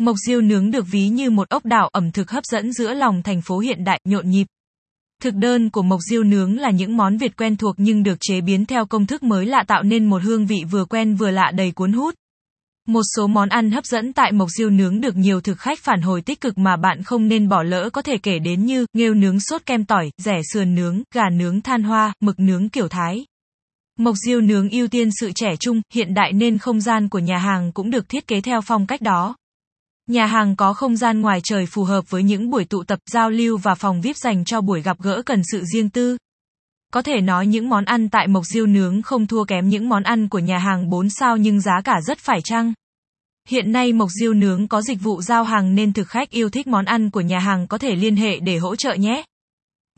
Mộc 0.00 0.16
Diêu 0.26 0.40
nướng 0.40 0.70
được 0.70 0.84
ví 0.90 1.08
như 1.08 1.30
một 1.30 1.48
ốc 1.48 1.64
đảo 1.64 1.88
ẩm 1.92 2.12
thực 2.12 2.30
hấp 2.30 2.44
dẫn 2.44 2.72
giữa 2.72 2.94
lòng 2.94 3.22
thành 3.22 3.42
phố 3.42 3.58
hiện 3.58 3.84
đại, 3.84 4.00
nhộn 4.04 4.30
nhịp. 4.30 4.46
Thực 5.22 5.34
đơn 5.34 5.70
của 5.70 5.82
Mộc 5.82 6.00
Diêu 6.10 6.22
nướng 6.22 6.58
là 6.58 6.70
những 6.70 6.96
món 6.96 7.16
Việt 7.16 7.36
quen 7.36 7.56
thuộc 7.56 7.74
nhưng 7.78 8.02
được 8.02 8.18
chế 8.20 8.40
biến 8.40 8.66
theo 8.66 8.86
công 8.86 9.06
thức 9.06 9.22
mới 9.22 9.46
lạ 9.46 9.64
tạo 9.66 9.82
nên 9.82 10.04
một 10.04 10.22
hương 10.22 10.46
vị 10.46 10.64
vừa 10.70 10.84
quen 10.84 11.14
vừa 11.14 11.30
lạ 11.30 11.50
đầy 11.54 11.72
cuốn 11.72 11.92
hút. 11.92 12.14
Một 12.88 13.02
số 13.16 13.26
món 13.26 13.48
ăn 13.48 13.70
hấp 13.70 13.84
dẫn 13.84 14.12
tại 14.12 14.32
Mộc 14.32 14.48
Diêu 14.58 14.70
nướng 14.70 15.00
được 15.00 15.16
nhiều 15.16 15.40
thực 15.40 15.58
khách 15.58 15.78
phản 15.78 16.02
hồi 16.02 16.22
tích 16.22 16.40
cực 16.40 16.58
mà 16.58 16.76
bạn 16.76 17.02
không 17.02 17.28
nên 17.28 17.48
bỏ 17.48 17.62
lỡ 17.62 17.90
có 17.92 18.02
thể 18.02 18.18
kể 18.22 18.38
đến 18.38 18.64
như 18.66 18.86
nghêu 18.92 19.14
nướng 19.14 19.40
sốt 19.40 19.66
kem 19.66 19.84
tỏi, 19.84 20.10
rẻ 20.18 20.40
sườn 20.52 20.74
nướng, 20.74 21.02
gà 21.14 21.30
nướng 21.30 21.60
than 21.60 21.82
hoa, 21.82 22.12
mực 22.20 22.40
nướng 22.40 22.68
kiểu 22.68 22.88
Thái. 22.88 23.24
Mộc 23.98 24.14
Diêu 24.26 24.40
nướng 24.40 24.70
ưu 24.70 24.88
tiên 24.88 25.08
sự 25.20 25.30
trẻ 25.34 25.56
trung, 25.60 25.80
hiện 25.94 26.14
đại 26.14 26.32
nên 26.32 26.58
không 26.58 26.80
gian 26.80 27.08
của 27.08 27.18
nhà 27.18 27.38
hàng 27.38 27.72
cũng 27.72 27.90
được 27.90 28.08
thiết 28.08 28.26
kế 28.26 28.40
theo 28.40 28.60
phong 28.60 28.86
cách 28.86 29.00
đó. 29.00 29.36
Nhà 30.12 30.26
hàng 30.26 30.56
có 30.56 30.72
không 30.72 30.96
gian 30.96 31.20
ngoài 31.20 31.40
trời 31.44 31.66
phù 31.66 31.84
hợp 31.84 32.10
với 32.10 32.22
những 32.22 32.50
buổi 32.50 32.64
tụ 32.64 32.84
tập, 32.84 32.98
giao 33.10 33.30
lưu 33.30 33.58
và 33.58 33.74
phòng 33.74 34.00
VIP 34.00 34.16
dành 34.16 34.44
cho 34.44 34.60
buổi 34.60 34.82
gặp 34.82 34.96
gỡ 35.00 35.22
cần 35.26 35.42
sự 35.52 35.64
riêng 35.64 35.90
tư. 35.90 36.16
Có 36.92 37.02
thể 37.02 37.20
nói 37.20 37.46
những 37.46 37.68
món 37.68 37.84
ăn 37.84 38.08
tại 38.08 38.26
Mộc 38.26 38.44
Diêu 38.44 38.66
nướng 38.66 39.02
không 39.02 39.26
thua 39.26 39.44
kém 39.44 39.68
những 39.68 39.88
món 39.88 40.02
ăn 40.02 40.28
của 40.28 40.38
nhà 40.38 40.58
hàng 40.58 40.90
4 40.90 41.10
sao 41.10 41.36
nhưng 41.36 41.60
giá 41.60 41.80
cả 41.84 42.00
rất 42.00 42.18
phải 42.18 42.40
chăng. 42.44 42.72
Hiện 43.48 43.72
nay 43.72 43.92
Mộc 43.92 44.08
Diêu 44.20 44.34
nướng 44.34 44.68
có 44.68 44.82
dịch 44.82 45.00
vụ 45.02 45.22
giao 45.22 45.44
hàng 45.44 45.74
nên 45.74 45.92
thực 45.92 46.08
khách 46.08 46.30
yêu 46.30 46.50
thích 46.50 46.66
món 46.66 46.84
ăn 46.84 47.10
của 47.10 47.20
nhà 47.20 47.38
hàng 47.38 47.66
có 47.66 47.78
thể 47.78 47.96
liên 47.96 48.16
hệ 48.16 48.40
để 48.40 48.58
hỗ 48.58 48.76
trợ 48.76 48.94
nhé. 48.94 49.24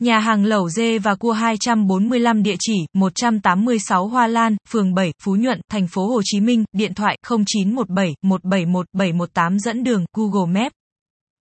Nhà 0.01 0.19
hàng 0.19 0.45
Lẩu 0.45 0.69
Dê 0.69 0.99
và 0.99 1.15
Cua 1.15 1.31
245 1.31 2.43
địa 2.43 2.55
chỉ 2.59 2.85
186 2.93 4.07
Hoa 4.07 4.27
Lan, 4.27 4.55
phường 4.69 4.93
7, 4.93 5.13
Phú 5.23 5.35
Nhuận, 5.35 5.61
thành 5.71 5.87
phố 5.87 6.07
Hồ 6.07 6.21
Chí 6.23 6.39
Minh, 6.39 6.63
điện 6.73 6.93
thoại 6.93 7.17
0917 7.29 8.15
171 8.21 8.85
718 8.93 9.59
dẫn 9.59 9.83
đường 9.83 10.05
Google 10.13 10.61
Maps. 10.61 10.73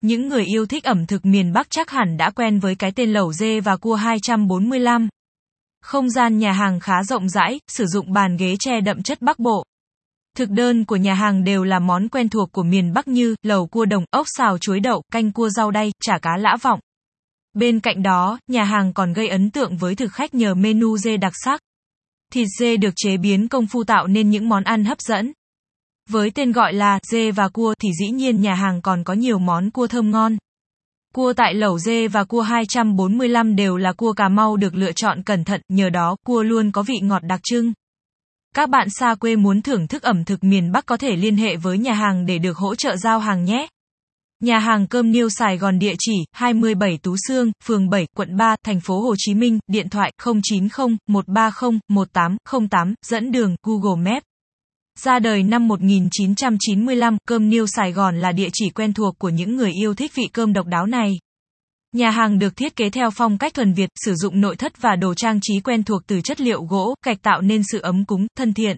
Những 0.02 0.28
người 0.28 0.46
yêu 0.46 0.66
thích 0.66 0.84
ẩm 0.84 1.06
thực 1.06 1.26
miền 1.26 1.54
Bắc 1.54 1.70
chắc 1.70 1.90
hẳn 1.90 2.18
đã 2.18 2.30
quen 2.30 2.60
với 2.60 2.76
cái 2.76 2.92
tên 2.92 3.14
Lẩu 3.14 3.34
Dê 3.34 3.60
và 3.60 3.78
Cua 3.78 3.96
245. 3.96 5.10
Không 5.82 6.10
gian 6.10 6.38
nhà 6.38 6.52
hàng 6.52 6.80
khá 6.80 7.04
rộng 7.04 7.30
rãi, 7.30 7.60
sử 7.68 7.86
dụng 7.86 8.14
bàn 8.14 8.38
ghế 8.38 8.56
tre 8.60 8.82
đậm 8.82 9.04
chất 9.04 9.22
Bắc 9.22 9.40
Bộ. 9.40 9.64
Thực 10.38 10.50
đơn 10.50 10.86
của 10.86 10.96
nhà 10.96 11.14
hàng 11.14 11.44
đều 11.44 11.64
là 11.64 11.80
món 11.80 12.10
quen 12.10 12.30
thuộc 12.30 12.52
của 12.52 12.64
miền 12.64 12.94
Bắc 12.94 13.08
như 13.08 13.36
lẩu 13.44 13.68
cua 13.68 13.86
đồng, 13.86 14.06
ốc 14.12 14.26
xào 14.38 14.58
chuối 14.58 14.80
đậu, 14.80 15.02
canh 15.12 15.32
cua 15.32 15.50
rau 15.50 15.72
đay, 15.72 15.92
chả 16.02 16.18
cá 16.18 16.38
lã 16.38 16.58
vọng. 16.62 16.80
Bên 17.54 17.80
cạnh 17.80 18.04
đó, 18.04 18.40
nhà 18.48 18.64
hàng 18.64 18.94
còn 18.94 19.14
gây 19.14 19.28
ấn 19.28 19.52
tượng 19.52 19.78
với 19.78 19.96
thực 19.96 20.14
khách 20.14 20.34
nhờ 20.34 20.54
menu 20.54 20.98
dê 20.98 21.18
đặc 21.18 21.34
sắc. 21.46 21.62
Thịt 22.34 22.48
dê 22.60 22.78
được 22.78 22.94
chế 22.96 23.18
biến 23.18 23.48
công 23.48 23.68
phu 23.68 23.84
tạo 23.84 24.08
nên 24.08 24.30
những 24.30 24.50
món 24.50 24.64
ăn 24.64 24.86
hấp 24.86 25.02
dẫn. 25.02 25.34
Với 26.10 26.32
tên 26.32 26.52
gọi 26.52 26.74
là 26.74 27.00
dê 27.12 27.32
và 27.32 27.50
cua 27.50 27.74
thì 27.82 27.90
dĩ 28.00 28.12
nhiên 28.12 28.42
nhà 28.42 28.54
hàng 28.54 28.82
còn 28.82 29.04
có 29.04 29.14
nhiều 29.14 29.40
món 29.40 29.72
cua 29.72 29.88
thơm 29.88 30.12
ngon. 30.12 30.38
Cua 31.14 31.34
tại 31.34 31.54
lẩu 31.54 31.80
dê 31.80 32.08
và 32.08 32.24
cua 32.24 32.42
245 32.42 33.56
đều 33.56 33.78
là 33.78 33.94
cua 33.94 34.14
Cà 34.14 34.30
Mau 34.30 34.58
được 34.58 34.76
lựa 34.76 34.92
chọn 34.92 35.24
cẩn 35.24 35.44
thận, 35.44 35.62
nhờ 35.70 35.90
đó 35.90 36.16
cua 36.26 36.44
luôn 36.44 36.72
có 36.72 36.84
vị 36.84 37.00
ngọt 37.02 37.24
đặc 37.24 37.40
trưng. 37.44 37.74
Các 38.56 38.70
bạn 38.70 38.88
xa 38.90 39.16
quê 39.16 39.36
muốn 39.36 39.62
thưởng 39.62 39.88
thức 39.88 40.04
ẩm 40.04 40.24
thực 40.24 40.44
miền 40.44 40.72
Bắc 40.72 40.86
có 40.86 40.98
thể 40.98 41.16
liên 41.16 41.38
hệ 41.38 41.56
với 41.56 41.78
nhà 41.78 41.94
hàng 41.94 42.26
để 42.26 42.38
được 42.38 42.58
hỗ 42.58 42.76
trợ 42.76 42.96
giao 42.98 43.20
hàng 43.20 43.46
nhé. 43.46 43.68
Nhà 44.44 44.60
hàng 44.60 44.88
cơm 44.88 45.12
Niêu 45.12 45.30
Sài 45.30 45.58
Gòn 45.58 45.80
địa 45.80 45.94
chỉ 46.00 46.14
27 46.32 46.98
Tú 47.04 47.16
Sương, 47.28 47.52
phường 47.64 47.90
7, 47.90 48.08
quận 48.16 48.38
3, 48.38 48.56
thành 48.66 48.80
phố 48.80 49.02
Hồ 49.02 49.16
Chí 49.18 49.34
Minh, 49.34 49.60
điện 49.68 49.90
thoại 49.90 50.12
090 50.44 50.70
130 51.08 51.80
1808, 51.90 52.94
dẫn 53.06 53.32
đường 53.32 53.56
Google 53.64 54.12
Maps. 54.12 54.26
Ra 55.00 55.20
đời 55.20 55.44
năm 55.44 55.68
1995, 55.68 57.18
cơm 57.28 57.50
Niêu 57.50 57.68
Sài 57.68 57.92
Gòn 57.92 58.20
là 58.20 58.32
địa 58.32 58.50
chỉ 58.54 58.70
quen 58.70 58.94
thuộc 58.94 59.20
của 59.20 59.30
những 59.30 59.56
người 59.56 59.72
yêu 59.72 59.94
thích 59.94 60.12
vị 60.16 60.24
cơm 60.34 60.54
độc 60.54 60.66
đáo 60.68 60.86
này. 60.86 61.12
Nhà 61.94 62.10
hàng 62.10 62.40
được 62.40 62.56
thiết 62.56 62.76
kế 62.76 62.90
theo 62.90 63.10
phong 63.12 63.38
cách 63.38 63.54
thuần 63.54 63.74
Việt, 63.74 63.90
sử 64.06 64.16
dụng 64.16 64.42
nội 64.42 64.56
thất 64.56 64.82
và 64.82 64.96
đồ 64.96 65.14
trang 65.14 65.40
trí 65.42 65.60
quen 65.60 65.84
thuộc 65.84 66.02
từ 66.08 66.22
chất 66.22 66.42
liệu 66.42 66.64
gỗ, 66.64 66.96
gạch 67.06 67.22
tạo 67.22 67.42
nên 67.42 67.62
sự 67.72 67.80
ấm 67.80 68.06
cúng, 68.06 68.28
thân 68.38 68.54
thiện. 68.54 68.78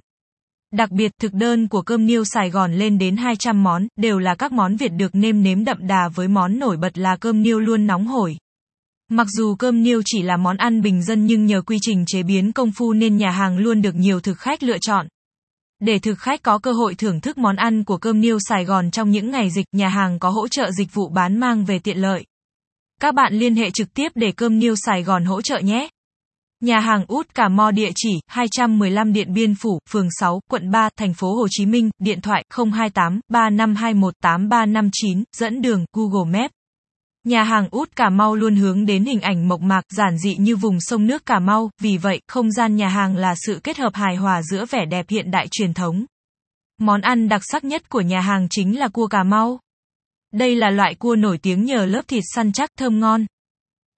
Đặc 0.76 0.92
biệt, 0.92 1.12
thực 1.22 1.34
đơn 1.34 1.68
của 1.68 1.82
cơm 1.82 2.06
niêu 2.06 2.24
Sài 2.26 2.50
Gòn 2.50 2.74
lên 2.74 2.98
đến 2.98 3.18
200 3.18 3.64
món, 3.64 3.88
đều 3.96 4.20
là 4.20 4.36
các 4.36 4.52
món 4.52 4.76
Việt 4.76 4.92
được 4.98 5.16
nêm 5.16 5.44
nếm 5.44 5.66
đậm 5.66 5.88
đà 5.88 6.10
với 6.16 6.28
món 6.28 6.60
nổi 6.60 6.78
bật 6.78 6.98
là 6.98 7.16
cơm 7.16 7.42
niêu 7.42 7.60
luôn 7.60 7.88
nóng 7.88 8.08
hổi. 8.08 8.38
Mặc 9.10 9.28
dù 9.38 9.56
cơm 9.56 9.84
niêu 9.84 10.02
chỉ 10.06 10.22
là 10.22 10.38
món 10.38 10.58
ăn 10.58 10.82
bình 10.82 11.04
dân 11.04 11.26
nhưng 11.26 11.46
nhờ 11.46 11.62
quy 11.62 11.78
trình 11.82 12.04
chế 12.08 12.24
biến 12.24 12.52
công 12.52 12.72
phu 12.72 12.94
nên 12.94 13.18
nhà 13.18 13.32
hàng 13.32 13.58
luôn 13.58 13.82
được 13.82 13.96
nhiều 13.96 14.20
thực 14.20 14.38
khách 14.38 14.64
lựa 14.64 14.78
chọn. 14.82 15.08
Để 15.80 16.00
thực 16.00 16.20
khách 16.20 16.44
có 16.44 16.58
cơ 16.58 16.72
hội 16.72 16.96
thưởng 16.96 17.22
thức 17.22 17.38
món 17.38 17.56
ăn 17.56 17.84
của 17.84 17.98
cơm 17.98 18.22
niêu 18.22 18.38
Sài 18.50 18.66
Gòn 18.66 18.92
trong 18.92 19.10
những 19.10 19.32
ngày 19.32 19.50
dịch, 19.50 19.66
nhà 19.72 19.90
hàng 19.90 20.20
có 20.20 20.30
hỗ 20.30 20.48
trợ 20.48 20.72
dịch 20.72 20.94
vụ 20.94 21.10
bán 21.10 21.40
mang 21.40 21.66
về 21.66 21.80
tiện 21.80 21.98
lợi. 21.98 22.26
Các 23.02 23.16
bạn 23.16 23.34
liên 23.34 23.56
hệ 23.56 23.72
trực 23.72 23.94
tiếp 23.94 24.12
để 24.16 24.32
cơm 24.32 24.60
niêu 24.60 24.76
Sài 24.76 25.04
Gòn 25.04 25.26
hỗ 25.26 25.42
trợ 25.42 25.60
nhé. 25.60 25.90
Nhà 26.62 26.80
hàng 26.80 27.06
Út 27.08 27.36
Cà 27.36 27.50
Mo 27.50 27.72
địa 27.72 27.90
chỉ 27.96 28.20
215 28.28 29.14
Điện 29.14 29.34
Biên 29.34 29.56
Phủ, 29.56 29.80
phường 29.90 30.08
6, 30.20 30.40
quận 30.50 30.72
3, 30.72 30.90
thành 30.98 31.14
phố 31.14 31.36
Hồ 31.36 31.48
Chí 31.50 31.66
Minh, 31.66 31.90
điện 32.00 32.22
thoại 32.22 32.46
028 32.74 33.20
3521 33.30 34.14
8359, 34.22 35.24
dẫn 35.38 35.62
đường 35.62 35.86
Google 35.94 36.40
Maps. 36.40 36.52
Nhà 37.24 37.44
hàng 37.44 37.68
Út 37.72 37.96
Cà 37.96 38.10
Mau 38.10 38.36
luôn 38.36 38.56
hướng 38.56 38.86
đến 38.86 39.06
hình 39.06 39.22
ảnh 39.22 39.48
mộc 39.48 39.62
mạc, 39.62 39.82
giản 39.90 40.18
dị 40.18 40.36
như 40.36 40.56
vùng 40.56 40.78
sông 40.80 41.08
nước 41.08 41.26
Cà 41.26 41.40
Mau, 41.40 41.70
vì 41.82 41.98
vậy, 41.98 42.22
không 42.28 42.52
gian 42.52 42.76
nhà 42.76 42.88
hàng 42.88 43.16
là 43.16 43.36
sự 43.46 43.60
kết 43.64 43.78
hợp 43.78 43.94
hài 43.94 44.16
hòa 44.16 44.42
giữa 44.42 44.66
vẻ 44.66 44.86
đẹp 44.86 45.06
hiện 45.10 45.32
đại 45.32 45.48
truyền 45.52 45.74
thống. 45.74 46.06
Món 46.80 47.02
ăn 47.02 47.30
đặc 47.30 47.42
sắc 47.52 47.64
nhất 47.64 47.90
của 47.90 48.02
nhà 48.02 48.22
hàng 48.22 48.48
chính 48.50 48.80
là 48.80 48.88
cua 48.88 49.08
Cà 49.08 49.24
Mau. 49.24 49.60
Đây 50.34 50.56
là 50.56 50.70
loại 50.70 50.96
cua 50.96 51.16
nổi 51.16 51.38
tiếng 51.38 51.66
nhờ 51.66 51.86
lớp 51.86 52.02
thịt 52.08 52.24
săn 52.36 52.52
chắc 52.52 52.70
thơm 52.78 53.00
ngon. 53.00 53.26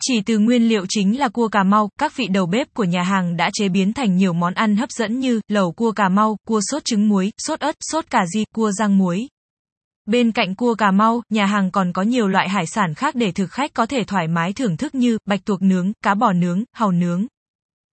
Chỉ 0.03 0.21
từ 0.25 0.39
nguyên 0.39 0.69
liệu 0.69 0.85
chính 0.89 1.19
là 1.19 1.29
cua 1.29 1.47
Cà 1.47 1.63
Mau, 1.63 1.89
các 1.99 2.15
vị 2.15 2.27
đầu 2.27 2.45
bếp 2.45 2.73
của 2.73 2.83
nhà 2.83 3.03
hàng 3.03 3.37
đã 3.37 3.49
chế 3.53 3.69
biến 3.69 3.93
thành 3.93 4.15
nhiều 4.15 4.33
món 4.33 4.53
ăn 4.53 4.75
hấp 4.75 4.91
dẫn 4.91 5.19
như 5.19 5.41
lẩu 5.47 5.71
cua 5.71 5.91
Cà 5.91 6.09
Mau, 6.09 6.37
cua 6.47 6.61
sốt 6.71 6.85
trứng 6.85 7.09
muối, 7.09 7.31
sốt 7.37 7.59
ớt, 7.59 7.75
sốt 7.91 8.09
cà 8.09 8.25
ri, 8.33 8.45
cua 8.55 8.71
rang 8.71 8.97
muối. 8.97 9.27
Bên 10.05 10.31
cạnh 10.31 10.55
cua 10.55 10.75
Cà 10.75 10.91
Mau, 10.91 11.21
nhà 11.29 11.45
hàng 11.45 11.71
còn 11.71 11.93
có 11.93 12.01
nhiều 12.01 12.27
loại 12.27 12.49
hải 12.49 12.65
sản 12.65 12.93
khác 12.93 13.15
để 13.15 13.31
thực 13.31 13.51
khách 13.51 13.73
có 13.73 13.85
thể 13.85 14.03
thoải 14.07 14.27
mái 14.27 14.53
thưởng 14.53 14.77
thức 14.77 14.95
như 14.95 15.17
bạch 15.25 15.45
tuộc 15.45 15.61
nướng, 15.61 15.91
cá 16.03 16.13
bò 16.13 16.33
nướng, 16.33 16.63
hàu 16.73 16.91
nướng. 16.91 17.25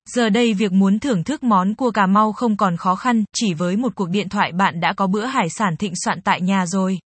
Giờ 0.09 0.29
đây 0.29 0.55
việc 0.55 0.73
muốn 0.73 0.99
thưởng 0.99 1.25
thức 1.25 1.43
món 1.43 1.75
cua 1.75 1.91
Cà 1.91 2.07
Mau 2.07 2.33
không 2.33 2.57
còn 2.57 2.77
khó 2.77 2.95
khăn, 2.95 3.25
chỉ 3.35 3.55
với 3.55 3.77
một 3.77 3.95
cuộc 3.95 4.09
điện 4.11 4.29
thoại 4.29 4.53
bạn 4.53 4.81
đã 4.81 4.93
có 4.93 5.07
bữa 5.07 5.25
hải 5.25 5.51
sản 5.51 5.77
thịnh 5.77 5.93
soạn 6.05 6.21
tại 6.21 6.41
nhà 6.41 6.67
rồi. 6.67 6.99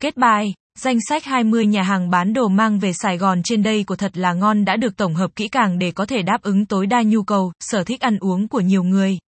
Kết 0.00 0.16
bài 0.16 0.54
Danh 0.78 0.98
sách 1.08 1.24
20 1.24 1.66
nhà 1.66 1.82
hàng 1.82 2.10
bán 2.10 2.32
đồ 2.32 2.48
mang 2.48 2.78
về 2.78 2.92
Sài 2.92 3.18
Gòn 3.18 3.40
trên 3.44 3.62
đây 3.62 3.84
của 3.84 3.96
thật 3.96 4.16
là 4.16 4.32
ngon 4.32 4.64
đã 4.64 4.76
được 4.76 4.96
tổng 4.96 5.14
hợp 5.14 5.30
kỹ 5.36 5.48
càng 5.48 5.78
để 5.78 5.90
có 5.90 6.06
thể 6.06 6.22
đáp 6.22 6.42
ứng 6.42 6.66
tối 6.66 6.86
đa 6.86 7.02
nhu 7.02 7.22
cầu, 7.22 7.52
sở 7.60 7.84
thích 7.84 8.00
ăn 8.00 8.18
uống 8.18 8.48
của 8.48 8.60
nhiều 8.60 8.82
người. 8.82 9.18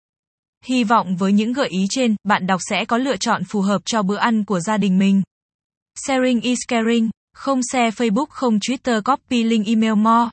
Hy 0.65 0.85
vọng 0.85 1.17
với 1.17 1.33
những 1.33 1.53
gợi 1.53 1.69
ý 1.69 1.87
trên, 1.91 2.17
bạn 2.25 2.47
đọc 2.47 2.61
sẽ 2.71 2.85
có 2.85 2.99
lựa 2.99 3.17
chọn 3.17 3.45
phù 3.45 3.61
hợp 3.61 3.83
cho 3.85 4.03
bữa 4.03 4.17
ăn 4.17 4.45
của 4.45 4.61
gia 4.61 4.77
đình 4.77 4.99
mình. 4.99 5.23
Sharing 6.07 6.41
is 6.41 6.59
caring, 6.69 7.11
không 7.35 7.61
share 7.73 7.91
Facebook 7.91 8.27
không 8.29 8.59
Twitter 8.59 9.03
copy 9.03 9.43
link 9.43 9.67
email 9.67 9.95
more. 9.95 10.31